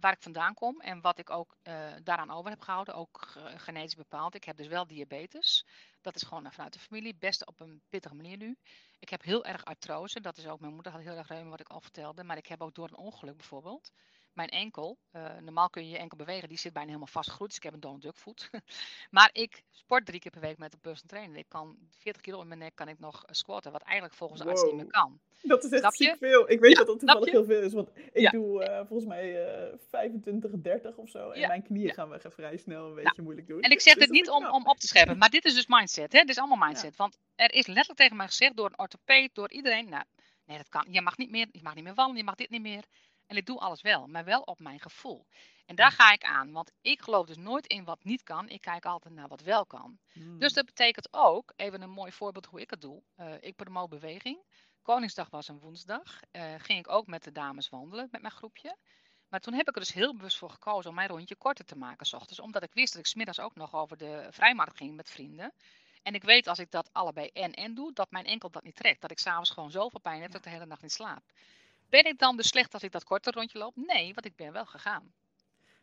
[0.00, 3.94] waar ik vandaan kom en wat ik ook uh, daaraan over heb gehouden, ook genetisch
[3.94, 4.34] bepaald.
[4.34, 5.66] Ik heb dus wel diabetes.
[6.00, 8.56] Dat is gewoon vanuit de familie, best op een pittige manier nu.
[8.98, 11.60] Ik heb heel erg artrose, dat is ook, mijn moeder had heel erg reuma, wat
[11.60, 12.24] ik al vertelde.
[12.24, 13.92] Maar ik heb ook door een ongeluk bijvoorbeeld,
[14.34, 17.50] mijn enkel, uh, normaal kun je je enkel bewegen, die zit bijna helemaal vastgegroeid.
[17.50, 18.50] Dus ik heb een Donald Duck voet.
[19.10, 21.38] maar ik sport drie keer per week met een personal trainer.
[21.38, 24.46] Ik kan 40 kilo in mijn nek kan ik nog squatten, wat eigenlijk volgens de
[24.46, 24.56] wow.
[24.56, 25.20] arts niet meer kan.
[25.42, 26.50] Dat is echt ziek veel.
[26.50, 28.30] Ik weet ja, dat dat toevallig heel veel is, want ik ja.
[28.30, 31.30] doe uh, volgens mij uh, 25, 30 of zo.
[31.30, 31.46] En ja.
[31.46, 33.60] mijn knieën gaan we vrij snel een beetje moeilijk doen.
[33.60, 35.66] En ik zeg dus dit niet om, om op te scheppen, maar dit is dus
[35.66, 36.12] mindset.
[36.12, 36.18] Hè?
[36.18, 36.96] Dit is allemaal mindset.
[36.96, 40.04] Want er is letterlijk tegen mij gezegd door een orthopeed, door iedereen, nou,
[40.44, 42.50] nee dat kan, je mag niet meer, je mag niet meer wandelen, je mag dit
[42.50, 42.84] niet meer.
[43.26, 45.26] En ik doe alles wel, maar wel op mijn gevoel.
[45.66, 48.48] En daar ga ik aan, want ik geloof dus nooit in wat niet kan.
[48.48, 49.98] Ik kijk altijd naar wat wel kan.
[50.38, 53.02] Dus dat betekent ook, even een mooi voorbeeld hoe ik het doe.
[53.16, 54.44] Uh, ik promoot beweging.
[54.82, 56.20] Koningsdag was een woensdag.
[56.32, 58.76] Uh, ging ik ook met de dames wandelen met mijn groepje.
[59.28, 61.76] Maar toen heb ik er dus heel bewust voor gekozen om mijn rondje korter te
[61.76, 62.40] maken s ochtends.
[62.40, 65.52] Omdat ik wist dat ik smiddags ook nog over de vrijmarkt ging met vrienden.
[66.02, 68.76] En ik weet als ik dat allebei en en doe, dat mijn enkel dat niet
[68.76, 69.00] trekt.
[69.00, 71.22] Dat ik s'avonds gewoon zoveel pijn heb dat ik de hele nacht niet slaap.
[71.92, 73.76] Ben ik dan dus slecht als ik dat korte rondje loop?
[73.76, 75.12] Nee, want ik ben wel gegaan.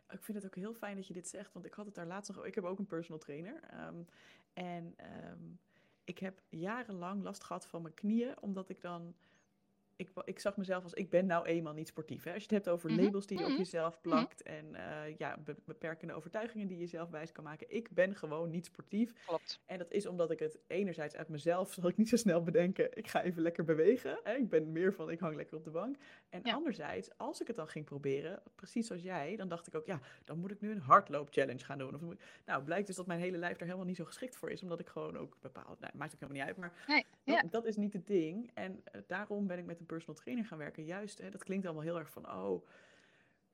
[0.09, 2.05] Ik vind het ook heel fijn dat je dit zegt, want ik had het daar
[2.05, 2.45] laatst nog.
[2.45, 3.59] Ik heb ook een personal trainer.
[3.87, 4.07] Um,
[4.53, 4.95] en
[5.31, 5.59] um,
[6.03, 9.15] ik heb jarenlang last gehad van mijn knieën, omdat ik dan
[9.99, 12.23] ik, ik zag mezelf als, ik ben nou eenmaal niet sportief.
[12.23, 12.33] Hè?
[12.33, 14.01] Als je het hebt over Mhm, labels die je op mhm, jezelf mhm.
[14.01, 17.67] plakt en eh, ja, be- beperkende overtuigingen die je zelf wijs kan maken.
[17.75, 19.13] Ik ben gewoon niet sportief.
[19.25, 19.61] Klopt.
[19.65, 22.97] En dat is omdat ik het enerzijds uit mezelf, zal ik niet zo snel bedenken,
[22.97, 24.19] ik ga even lekker bewegen.
[24.23, 24.33] Hè?
[24.35, 25.95] Ik ben meer van, ik hang lekker op de bank.
[26.29, 26.53] En Ja.
[26.53, 29.99] anderzijds, als ik het dan ging proberen, precies zoals jij, dan dacht ik ook, ja,
[30.23, 31.95] dan moet ik nu een hardloop-challenge gaan doen.
[31.95, 34.49] Of, moet- nou, blijkt dus dat mijn hele lijf daar helemaal niet zo geschikt voor
[34.49, 37.43] is, omdat ik gewoon ook bepaald, nou, maakt ook helemaal niet uit, maar Nee, ja.
[37.49, 38.51] dat is niet het ding.
[38.53, 40.83] En eh, daarom ben ik met een personal trainer gaan werken.
[40.85, 42.67] Juist, hè, dat klinkt allemaal heel erg van, oh,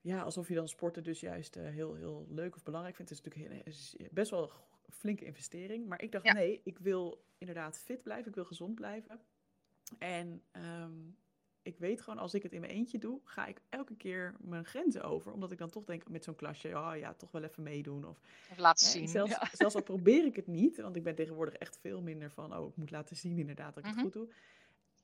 [0.00, 3.10] ja, alsof je dan sporten dus juist eh, heel, heel leuk of belangrijk vindt.
[3.10, 4.42] Het is natuurlijk best wel
[4.86, 5.86] een flinke investering.
[5.86, 6.32] Maar ik dacht, Ja.
[6.32, 8.28] nee, ik wil inderdaad fit blijven.
[8.28, 9.20] Ik wil gezond blijven.
[9.98, 10.92] En ehm,
[11.62, 14.64] ik weet gewoon, als ik het in mijn eentje doe, ga ik elke keer mijn
[14.64, 15.32] grenzen over.
[15.32, 18.04] Omdat ik dan toch denk met zo'n klasje, oh ja, toch wel even meedoen.
[18.06, 18.20] Of
[18.50, 19.08] Even laten Hè, zien.
[19.08, 19.48] zelfs, Ja.
[19.52, 22.68] zelfs al probeer ik het niet, want ik ben tegenwoordig echt veel minder van, oh,
[22.68, 23.94] ik moet laten zien inderdaad dat ik Mhm.
[24.04, 24.32] het goed doe.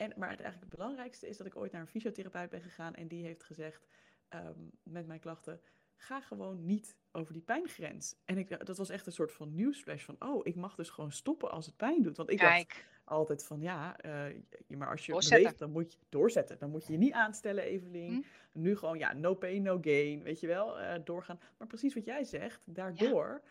[0.02, 2.94] En, maar het, eigenlijk het belangrijkste is dat ik ooit naar een fysiotherapeut ben gegaan
[2.94, 3.86] en die heeft gezegd,
[4.28, 5.60] ehm, met mijn klachten,
[5.96, 8.14] ga gewoon niet over die pijngrens.
[8.24, 11.12] En ik, dat was echt een soort van nieuwsflash van, oh, ik mag dus gewoon
[11.12, 12.16] stoppen als het pijn doet.
[12.16, 14.36] Want ik dacht Kijk, altijd van, ja, eh,
[14.66, 15.38] maar als je Doorzetten.
[15.38, 16.58] beweegt, dan moet je doorzetten.
[16.58, 18.24] Dan moet je je niet aanstellen, Evelien.
[18.52, 18.60] Hm.
[18.60, 21.40] Nu gewoon, ja, no pain, no gain, weet je wel, eh, doorgaan.
[21.56, 23.42] Maar precies wat jij zegt, daardoor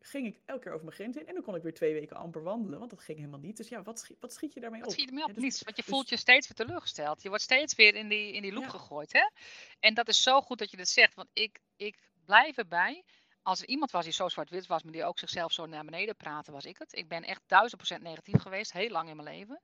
[0.00, 1.26] ging ik elke keer over mijn grens in.
[1.26, 3.56] En dan kon ik weer twee weken amper wandelen, want dat ging helemaal niet.
[3.56, 4.94] Dus ja, wat, schiet, wat schiet je daarmee wat op?
[4.94, 5.34] schiet er mee op?
[5.34, 5.62] Dus- Niets.
[5.62, 7.22] Want je dus- voelt je steeds weer teleurgesteld.
[7.22, 8.68] Je wordt steeds weer in die, in die loop Ja.
[8.68, 9.12] gegooid.
[9.12, 9.30] Hè?
[9.80, 11.14] En dat is zo goed dat je dit zegt.
[11.14, 13.04] Want ik, ik blijf erbij.
[13.42, 16.16] Als er iemand was die zo zwart-wit was, maar die ook zichzelf zo naar beneden
[16.16, 16.96] praatte, was ik het.
[16.96, 19.60] Ik ben echt duizend procent negatief geweest, heel lang in mijn leven.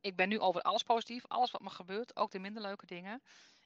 [0.00, 3.22] Ik ben nu over alles positief, alles wat me gebeurt, ook de minder leuke dingen.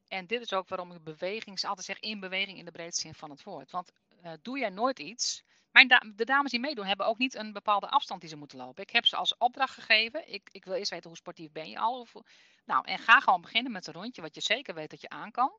[0.08, 3.14] En dit is ook waarom ik beweging, altijd zeg in beweging in de breedste zin
[3.14, 3.70] van het woord.
[3.70, 5.42] Want eh, doe jij nooit iets.
[5.72, 8.58] Mijn da- de dames die meedoen hebben ook niet een bepaalde afstand die ze moeten
[8.58, 8.82] lopen.
[8.82, 10.32] Ik heb ze als opdracht gegeven.
[10.32, 12.00] Ik, ik wil eerst weten hoe sportief ben je al.
[12.00, 12.12] Of,
[12.64, 15.30] nou, en ga gewoon beginnen met een rondje wat je zeker weet dat je aan
[15.30, 15.52] kan.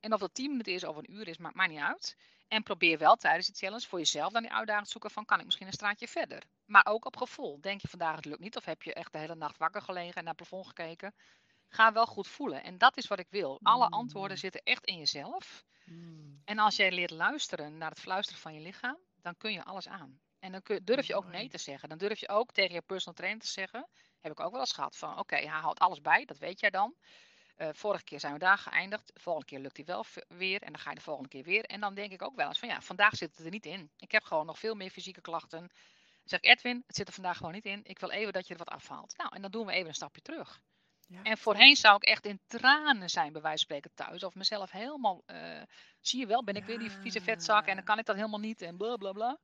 [0.00, 2.16] En of dat 10 minuten is of een uur is, maakt mij niet uit.
[2.48, 5.38] En probeer wel tijdens die challenge voor jezelf dan die uitdaging te zoeken van kan
[5.38, 6.42] ik misschien een straatje verder.
[6.64, 7.60] Maar ook op gevoel.
[7.60, 10.14] Denk je vandaag het lukt niet of heb je echt de hele nacht wakker gelegen
[10.14, 11.14] en naar het plafond gekeken.
[11.68, 12.62] Ga wel goed voelen.
[12.64, 13.58] En dat is wat ik wil.
[13.62, 14.42] Alle antwoorden Mm.
[14.42, 15.64] zitten echt in jezelf.
[15.84, 19.64] Mm, En als jij leert luisteren naar het fluisteren van je lichaam, dan kun je
[19.64, 20.20] alles aan.
[20.38, 21.88] En dan kun, durf je ook nee te zeggen.
[21.88, 23.88] Dan durf je ook tegen je personal trainer te zeggen.
[24.20, 26.70] Heb ik ook wel eens gehad van oké, hij houdt alles bij, dat weet jij
[26.70, 26.94] dan.
[27.56, 29.14] Eh, vorige keer zijn we daar geëindigd.
[29.14, 30.62] De volgende keer lukt hij wel weer.
[30.62, 31.64] En dan ga je de volgende keer weer.
[31.64, 33.90] En dan denk ik ook wel eens van ja, vandaag zit het er niet in.
[33.96, 35.58] Ik heb gewoon nog veel meer fysieke klachten.
[35.58, 35.70] Dan
[36.24, 37.80] zeg ik, Edwin, het zit er vandaag gewoon niet in.
[37.82, 39.16] Ik wil even dat je er wat afhaalt.
[39.16, 40.60] Nou, en dan doen we even een stapje terug.
[41.06, 44.22] Ja, En voorheen zou ik echt in tranen zijn, bij wijze van spreken, thuis.
[44.24, 45.62] Of mezelf helemaal, eh,
[46.00, 48.40] zie je wel, ben ik weer die vieze vetzak en dan kan ik dat helemaal
[48.40, 49.38] niet en bla bla bla.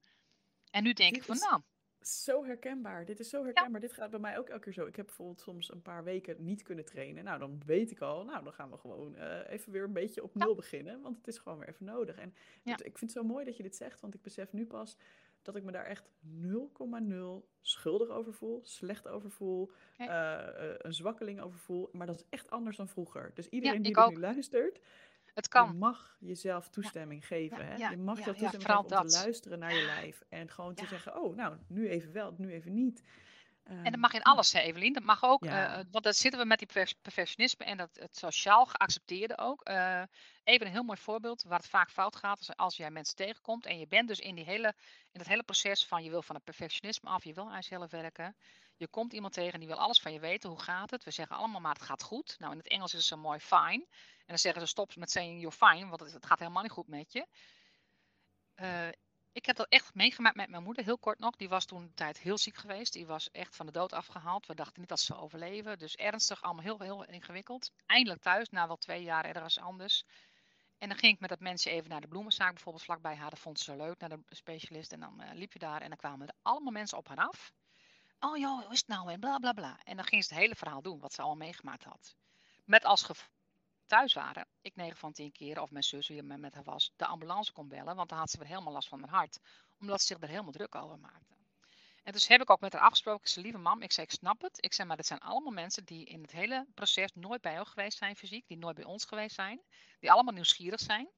[0.71, 1.63] En nu denk Dit ik van, nou,
[2.01, 3.05] Zo herkenbaar.
[3.05, 3.81] Dit is zo herkenbaar.
[3.81, 4.87] Dit gaat bij mij ook elke keer zo.
[4.87, 7.25] Ik heb bijvoorbeeld soms een paar weken niet kunnen trainen.
[7.25, 10.23] Nou, dan weet ik al, nou, dan gaan we gewoon eh, even weer een beetje
[10.23, 11.01] op nul beginnen.
[11.01, 12.17] Want het is gewoon weer even nodig.
[12.17, 14.67] En het- ik vind het zo mooi dat je dit zegt, want ik besef nu
[14.67, 14.97] pas
[15.43, 20.95] dat ik me daar echt 0,0 schuldig over voel, slecht over voel, eh, eh, een
[20.95, 21.89] zwakkeling over voel.
[21.93, 23.31] Maar dat is echt anders dan vroeger.
[23.35, 24.81] Dus iedereen die nu luistert,
[25.35, 25.77] het je kan.
[25.77, 27.67] mag jezelf toestemming geven.
[27.67, 27.77] Hè?
[27.77, 29.13] ja, je mag ja, ja, toestemming geven om te dat.
[29.13, 30.25] luisteren naar je lijf.
[30.29, 33.03] En gewoon te zeggen, oh, nou, nu even wel, nu even niet.
[33.63, 34.93] En Ehm, dat mag in alles, hè, Evelien.
[34.93, 35.77] Dat mag ook, Ja.
[35.79, 39.63] eh, want dan zitten we met die perf- perfectionisme en dat, het sociaal geaccepteerde ook.
[39.63, 40.03] Eh,
[40.45, 42.41] even een heel mooi voorbeeld waar het vaak fout gaat.
[42.41, 44.75] Is als jij mensen tegenkomt en je bent dus in, die hele,
[45.11, 47.91] in dat hele proces van je wil van het perfectionisme af, je wil aan jezelf
[47.91, 48.37] werken.
[48.77, 50.49] Je komt iemand tegen die wil alles van je weten.
[50.51, 51.05] Hoe gaat het?
[51.05, 52.35] We zeggen allemaal maar het gaat goed.
[52.39, 53.87] Nou, in het Engels is het zo mooi fine.
[54.19, 56.71] En dan zeggen ze stop met saying you're fine, want het, het gaat helemaal niet
[56.73, 57.27] goed met je.
[58.55, 58.89] Eh,
[59.33, 61.37] ik heb dat echt meegemaakt met mijn moeder, heel kort nog.
[61.37, 62.93] Die was toen een tijd heel ziek geweest.
[62.93, 64.47] Die was echt van de dood afgehaald.
[64.47, 65.79] We dachten niet dat ze zou overleven.
[65.79, 67.71] Dus ernstig, allemaal heel, heel ingewikkeld.
[67.87, 70.05] Eindelijk thuis, na wel twee jaar ergens anders.
[70.79, 73.31] En dan ging ik met dat mensje even naar de bloemenzaak, bijvoorbeeld vlakbij haar.
[73.31, 74.93] Dat vond ze leuk, naar de specialist.
[74.93, 77.53] En dan eh, liep je daar en dan kwamen er allemaal mensen op haar af.
[78.21, 79.13] Oh joh, hoe is het nou?
[79.13, 79.81] En bla bla bla.
[79.85, 82.17] En dan ging ze het hele verhaal doen, wat ze allemaal meegemaakt had.
[82.65, 83.29] Met als gevolg
[83.87, 86.93] thuis waren, ik 9 van 10 keer, of mijn zus, wie er met haar was,
[86.97, 89.39] de ambulance kon bellen, want dan had ze weer helemaal last van haar hart,
[89.81, 91.35] omdat ze zich er helemaal druk over maakte.
[92.03, 94.43] En dus heb ik ook met haar afgesproken, ik lieve mam, ik zei, ik snap
[94.43, 94.65] het.
[94.65, 97.67] Ik zei, maar dit zijn allemaal mensen die in het hele proces nooit bij jou
[97.67, 99.61] geweest zijn fysiek, die nooit bij ons geweest zijn,
[100.01, 101.09] die allemaal nieuwsgierig zijn.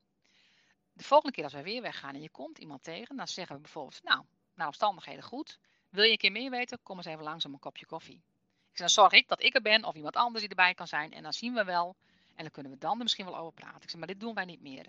[0.93, 3.63] De volgende keer als wij weer weggaan en je komt iemand tegen, dan zeggen we
[3.63, 4.25] bijvoorbeeld, nou,
[4.55, 5.59] naar omstandigheden goed.
[5.89, 6.83] Wil je een keer meer weten?
[6.83, 8.23] Kom eens even langs een kopje koffie.
[8.71, 10.89] Ik zei, dan zorg ik dat ik er ben of iemand anders die erbij kan
[10.89, 11.97] zijn en dan zien we wel
[12.35, 13.83] en dan kunnen we dan er misschien wel over praten.
[13.83, 14.87] Ik zeg, maar dit doen wij niet meer.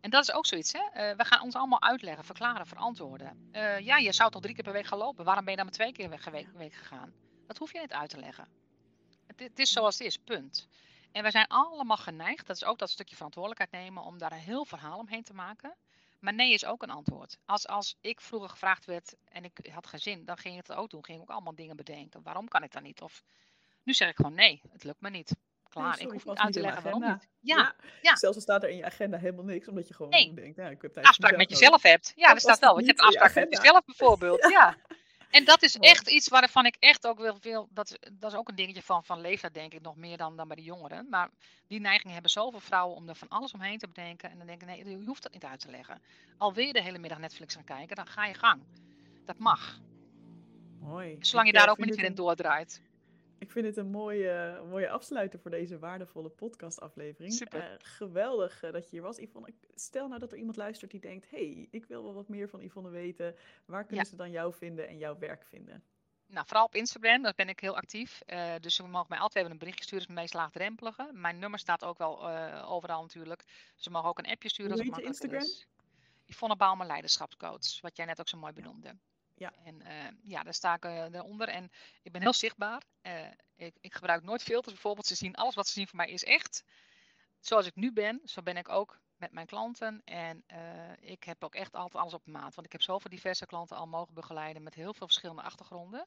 [0.00, 0.78] En dat is ook zoiets, hè?
[0.92, 3.48] Eh, we gaan ons allemaal uitleggen, verklaren, verantwoorden.
[3.52, 5.24] Eh, ja, je zou toch drie keer per week gaan lopen?
[5.24, 7.14] Waarom ben je dan maar twee keer per week, week gegaan?
[7.46, 8.48] Dat hoef je niet uit te leggen.
[9.26, 10.68] Het, het is zoals het is, punt.
[11.12, 14.38] En we zijn allemaal geneigd, dat is ook dat stukje verantwoordelijkheid nemen, om daar een
[14.38, 15.76] heel verhaal omheen te maken.
[16.18, 17.38] Maar nee is ook een antwoord.
[17.44, 20.76] Als, als ik vroeger gevraagd werd en ik had geen zin, dan ging ik het
[20.76, 21.04] ook doen.
[21.04, 22.22] Ging ik ook allemaal dingen bedenken.
[22.22, 23.02] Waarom kan ik dat niet?
[23.02, 23.22] Of
[23.82, 25.36] nu zeg ik gewoon nee, het lukt me niet.
[25.82, 27.28] Klaar, ik hoef niet uit te leggen waarom niet.
[27.40, 28.16] Ja, ja.
[28.16, 30.34] Zelfs al staat er in je agenda helemaal niks, omdat je gewoon Nee.
[30.34, 32.12] denkt, ja, ik heb tijd afspraak met jezelf hebt.
[32.16, 34.46] Ja, was staat wel, je hebt je afspraak met jezelf bijvoorbeeld.
[34.56, 34.76] Ja.
[35.30, 38.38] En dat is echt iets waarvan ik echt ook wil, wil dat, is, dat is
[38.38, 41.06] ook een dingetje van, van leeftijd denk ik, nog meer dan, dan bij de jongeren.
[41.10, 41.30] Maar
[41.66, 44.30] die neiging hebben zoveel vrouwen om er van alles omheen te bedenken.
[44.30, 46.02] En dan denken, nee, je hoeft dat niet uit te leggen.
[46.38, 48.62] Alweer de hele middag Netflix gaan kijken, dan ga je gang.
[49.24, 49.78] Dat mag.
[50.80, 51.16] Mooi.
[51.20, 52.82] Zolang je eh, daar ook vind niet weer in een- doordraait.
[53.38, 57.32] Ik vind het een mooie, een mooie afsluiter voor deze waardevolle podcastaflevering.
[57.32, 57.60] Super.
[57.60, 59.54] Eh, geweldig eh, dat je hier was, Yvonne.
[59.74, 61.30] Stel nou dat er iemand luistert die denkt...
[61.30, 63.34] hey, ik wil wel wat meer van Yvonne weten.
[63.64, 64.10] Waar kunnen Ja.
[64.10, 65.82] ze dan jou vinden en jouw werk vinden?
[66.26, 68.20] Nou, vooral op Instagram, daar ben ik heel actief.
[68.26, 71.10] Eh, dus ze mogen mij altijd even een berichtje sturen, is het meest laagdrempelige.
[71.12, 72.30] Mijn nummer staat ook wel
[72.64, 73.44] overal natuurlijk.
[73.76, 75.40] Ze mogen ook een appje sturen Hoe als het Instagram?
[75.40, 75.66] is.
[76.24, 78.88] Yvonne Bouwman, leiderschapscoach, wat jij net ook zo mooi benoemde.
[78.88, 78.94] Ja.
[79.64, 81.70] En eh, ja, daar sta ik eh, eronder en
[82.02, 82.82] ik ben heel zichtbaar.
[83.00, 85.06] Eh, ik, ik gebruik nooit filters bijvoorbeeld.
[85.06, 86.64] Ze zien alles wat ze zien van mij is echt.
[87.40, 90.02] Zoals ik nu ben, zo ben ik ook met mijn klanten.
[90.04, 92.54] En eh, ik heb ook echt altijd alles op maat.
[92.54, 96.06] Want ik heb zoveel diverse klanten al mogen begeleiden met heel veel verschillende achtergronden.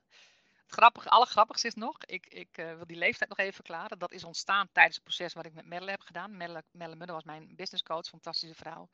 [0.64, 4.00] Het grappige, allergrappigste is nog, ik, ik eh, wil die leeftijd nog even verklaren.
[4.00, 6.38] Dat is ontstaan tijdens het proces wat ik met Merle heb gedaan.
[6.38, 8.90] Merle, Merle Mudde was mijn businesscoach, fantastische vrouw.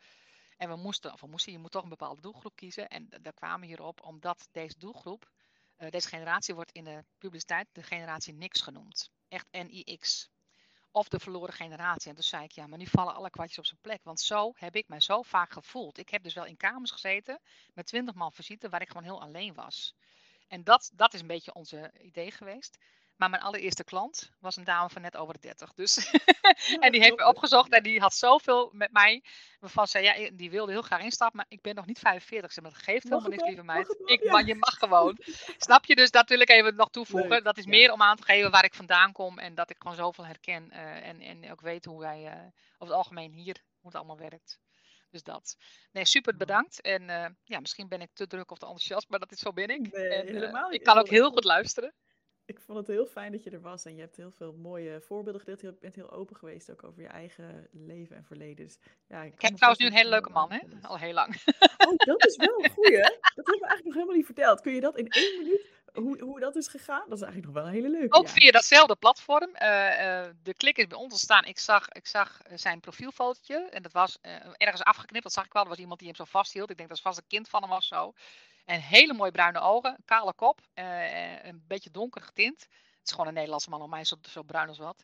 [0.58, 2.88] En we moesten, of we moesten, je moet toch een bepaalde doelgroep kiezen.
[2.88, 5.32] En daar kwamen we hierop omdat deze doelgroep,
[5.76, 9.10] eh, deze generatie wordt in de publiciteit de generatie niks genoemd.
[9.28, 10.30] Echt NIX.
[10.91, 12.10] Of de verloren generatie.
[12.10, 14.03] En toen zei ik, ja, maar nu vallen alle kwartjes op zijn plek.
[14.03, 15.97] Want zo heb ik mij zo vaak gevoeld.
[15.97, 17.39] Ik heb dus wel in kamers gezeten
[17.74, 19.95] met twintig man visite waar ik gewoon heel alleen was.
[20.47, 22.78] En dat, dat is een beetje onze idee geweest.
[23.16, 25.74] Maar mijn allereerste klant was een dame van net over de 30.
[25.74, 26.11] Dus
[26.80, 29.24] en die heeft me opgezocht en die had zoveel met mij.
[29.59, 32.53] Waarvan zei, ja, die wilde heel graag instappen, maar ik ben nog niet 45.
[32.53, 33.95] Ze maar dat geeft helemaal niks, lieve meid.
[34.05, 34.32] Ik, Ja.
[34.32, 35.18] maar je mag gewoon.
[35.57, 35.95] Snap je?
[35.95, 37.30] Dus dat wil ik even nog toevoegen.
[37.30, 37.70] Leuk, Dat is ja.
[37.70, 39.39] meer om aan te geven waar ik vandaan kom.
[39.39, 40.72] En dat ik gewoon zoveel herken.
[40.72, 42.32] eh, en, en ook weet hoe wij eh,
[42.78, 44.59] over het algemeen hier, hoe het allemaal werkt.
[45.09, 45.57] Dus dat.
[45.91, 46.82] Nee, super bedankt.
[46.82, 49.53] En eh, ja, misschien ben ik te druk of te enthousiast, maar dat is zo
[49.53, 49.91] ben ik.
[49.91, 51.93] Nee, en, ik kan ook heel goed luisteren.
[52.46, 55.02] Ik vond het heel fijn dat je er was en je hebt heel veel mooie
[55.02, 55.62] voorbeelden gedeeld.
[55.62, 58.66] Je bent heel open geweest ook over je eigen leven en verleden.
[58.66, 60.60] Dus, ja, Ik heb trouwens nu een hele leuke man, hè?
[60.82, 61.36] Al heel lang.
[61.88, 63.02] Oh, dat is wel een goeie.
[63.02, 64.62] Dat hebben we eigenlijk nog helemaal niet verteld.
[64.62, 65.66] Kun je dat in één minuut,
[65.96, 67.04] hoe, hoe dat is gegaan?
[67.10, 68.18] Dat is eigenlijk nog wel een hele leuke.
[68.18, 68.34] Ook ja.
[68.34, 69.56] via datzelfde platform.
[69.56, 71.46] Eh, eh, de klik is bij ons ontstaan.
[71.46, 73.70] Ik zag, ik zag eh, zijn profielfotootje.
[73.70, 74.18] En dat was
[74.58, 75.24] ergens afgeknipt.
[75.24, 75.64] Dat zag ik wel.
[75.64, 76.70] Er was iemand die hem zo vasthield.
[76.70, 78.14] Ik denk dat het vast een kind van hem was zo.
[78.66, 79.98] En hele mooie bruine ogen.
[80.06, 80.60] Kale kop.
[80.74, 82.62] een beetje donker getint.
[82.62, 83.82] Het is gewoon een Nederlandse man.
[83.82, 85.04] Om mij zo, zo bruin als wat.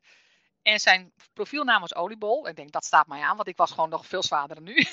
[0.61, 2.47] En zijn profielnaam was Oliebol.
[2.47, 3.35] Ik denk, dat staat mij aan.
[3.35, 4.85] Want ik was gewoon nog veel zwaarder dan nu.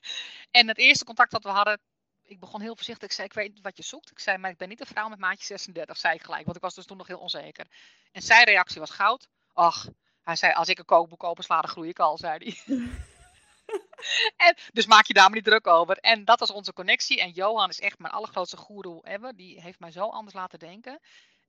[0.50, 1.80] en het eerste contact dat we hadden.
[2.22, 3.08] Ik begon heel voorzichtig.
[3.08, 4.10] Ik zei, ik weet wat je zoekt.
[4.10, 5.96] Ik zei, maar ik ben niet een vrouw met maatje 36.
[5.96, 6.44] Zei ik gelijk.
[6.44, 7.66] Want ik was dus toen nog heel onzeker.
[8.12, 9.28] En zijn reactie was goud.
[9.52, 9.88] Ach,
[10.22, 12.76] hij zei, als ik een kookboek opensla, dan groei ik al, zei hij.
[14.46, 15.96] en, dus maak je daar maar niet druk over.
[15.96, 17.20] En dat was onze connectie.
[17.20, 19.36] En Johan is echt mijn allergrootste goeroe ever.
[19.36, 21.00] Die heeft mij zo anders laten denken.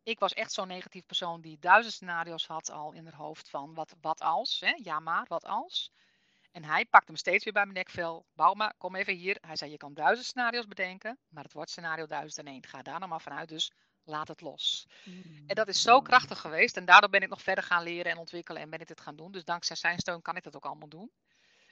[0.04, 3.74] Ik was echt zo'n negatief persoon die duizend scenario's had al in haar hoofd van
[3.74, 4.60] wat, wat als.
[4.60, 4.74] Hè?
[4.78, 5.92] Ja maar, wat als.
[6.54, 8.26] En hij pakte me steeds weer bij mijn nekvel.
[8.34, 9.38] Bouma, kom even hier.
[9.42, 12.66] Hij zei, je kan duizend scenario's bedenken, maar het wordt scenario duizend en één.
[12.66, 13.72] Ga daar nou maar vanuit, dus
[14.04, 14.88] laat het los.
[15.04, 16.78] Mm, En dat is zo krachtig geweest.
[16.78, 19.16] En daardoor ben ik nog verder gaan leren en ontwikkelen en ben ik dit gaan
[19.16, 19.32] doen.
[19.32, 21.12] Dus dankzij zijn steun kan ik dat ook allemaal doen.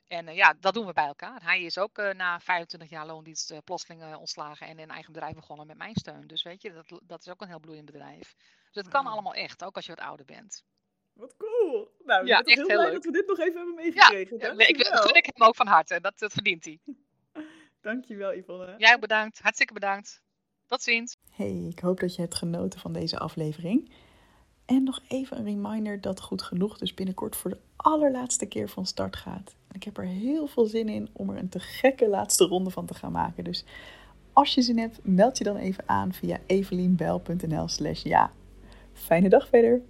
[0.07, 1.43] En eh, ja, dat doen we bij elkaar.
[1.43, 5.33] Hij is ook eh, na 25 jaar loondienst eh, plotseling ontslagen en een eigen bedrijf
[5.33, 6.27] begonnen met mijn steun.
[6.27, 8.35] Dus weet je, dat, dat is ook een heel bloeiend bedrijf.
[8.71, 10.63] Dus het kan allemaal echt, ook als je wat ouder bent.
[11.13, 11.91] Wat cool.
[12.05, 12.93] Nou, Ja, ik ben echt heel heel blij leuk.
[12.93, 14.39] dat we dit nog even hebben Ja, meegekregen.
[14.59, 15.99] eh, ik, dat gun ik hem ook van harte.
[16.01, 16.79] Dat, dat verdient hij.
[17.81, 18.75] Dankjewel, Yvonne.
[18.77, 19.39] Jij ook bedankt.
[19.39, 20.21] Hartstikke bedankt.
[20.67, 21.15] Tot ziens.
[21.31, 23.91] Hey, ik hoop dat je hebt genoten van deze aflevering.
[24.65, 28.85] En nog even een reminder dat Goed Genoeg dus binnenkort voor de allerlaatste keer van
[28.85, 29.55] start gaat.
[29.67, 32.69] En ik heb er heel veel zin in om er een te gekke laatste ronde
[32.69, 33.43] van te gaan maken.
[33.43, 33.65] Dus
[34.33, 38.31] als je zin hebt, meld je dan even aan via evelienbel.nl slash ja.
[38.93, 39.81] Fijne dag verder!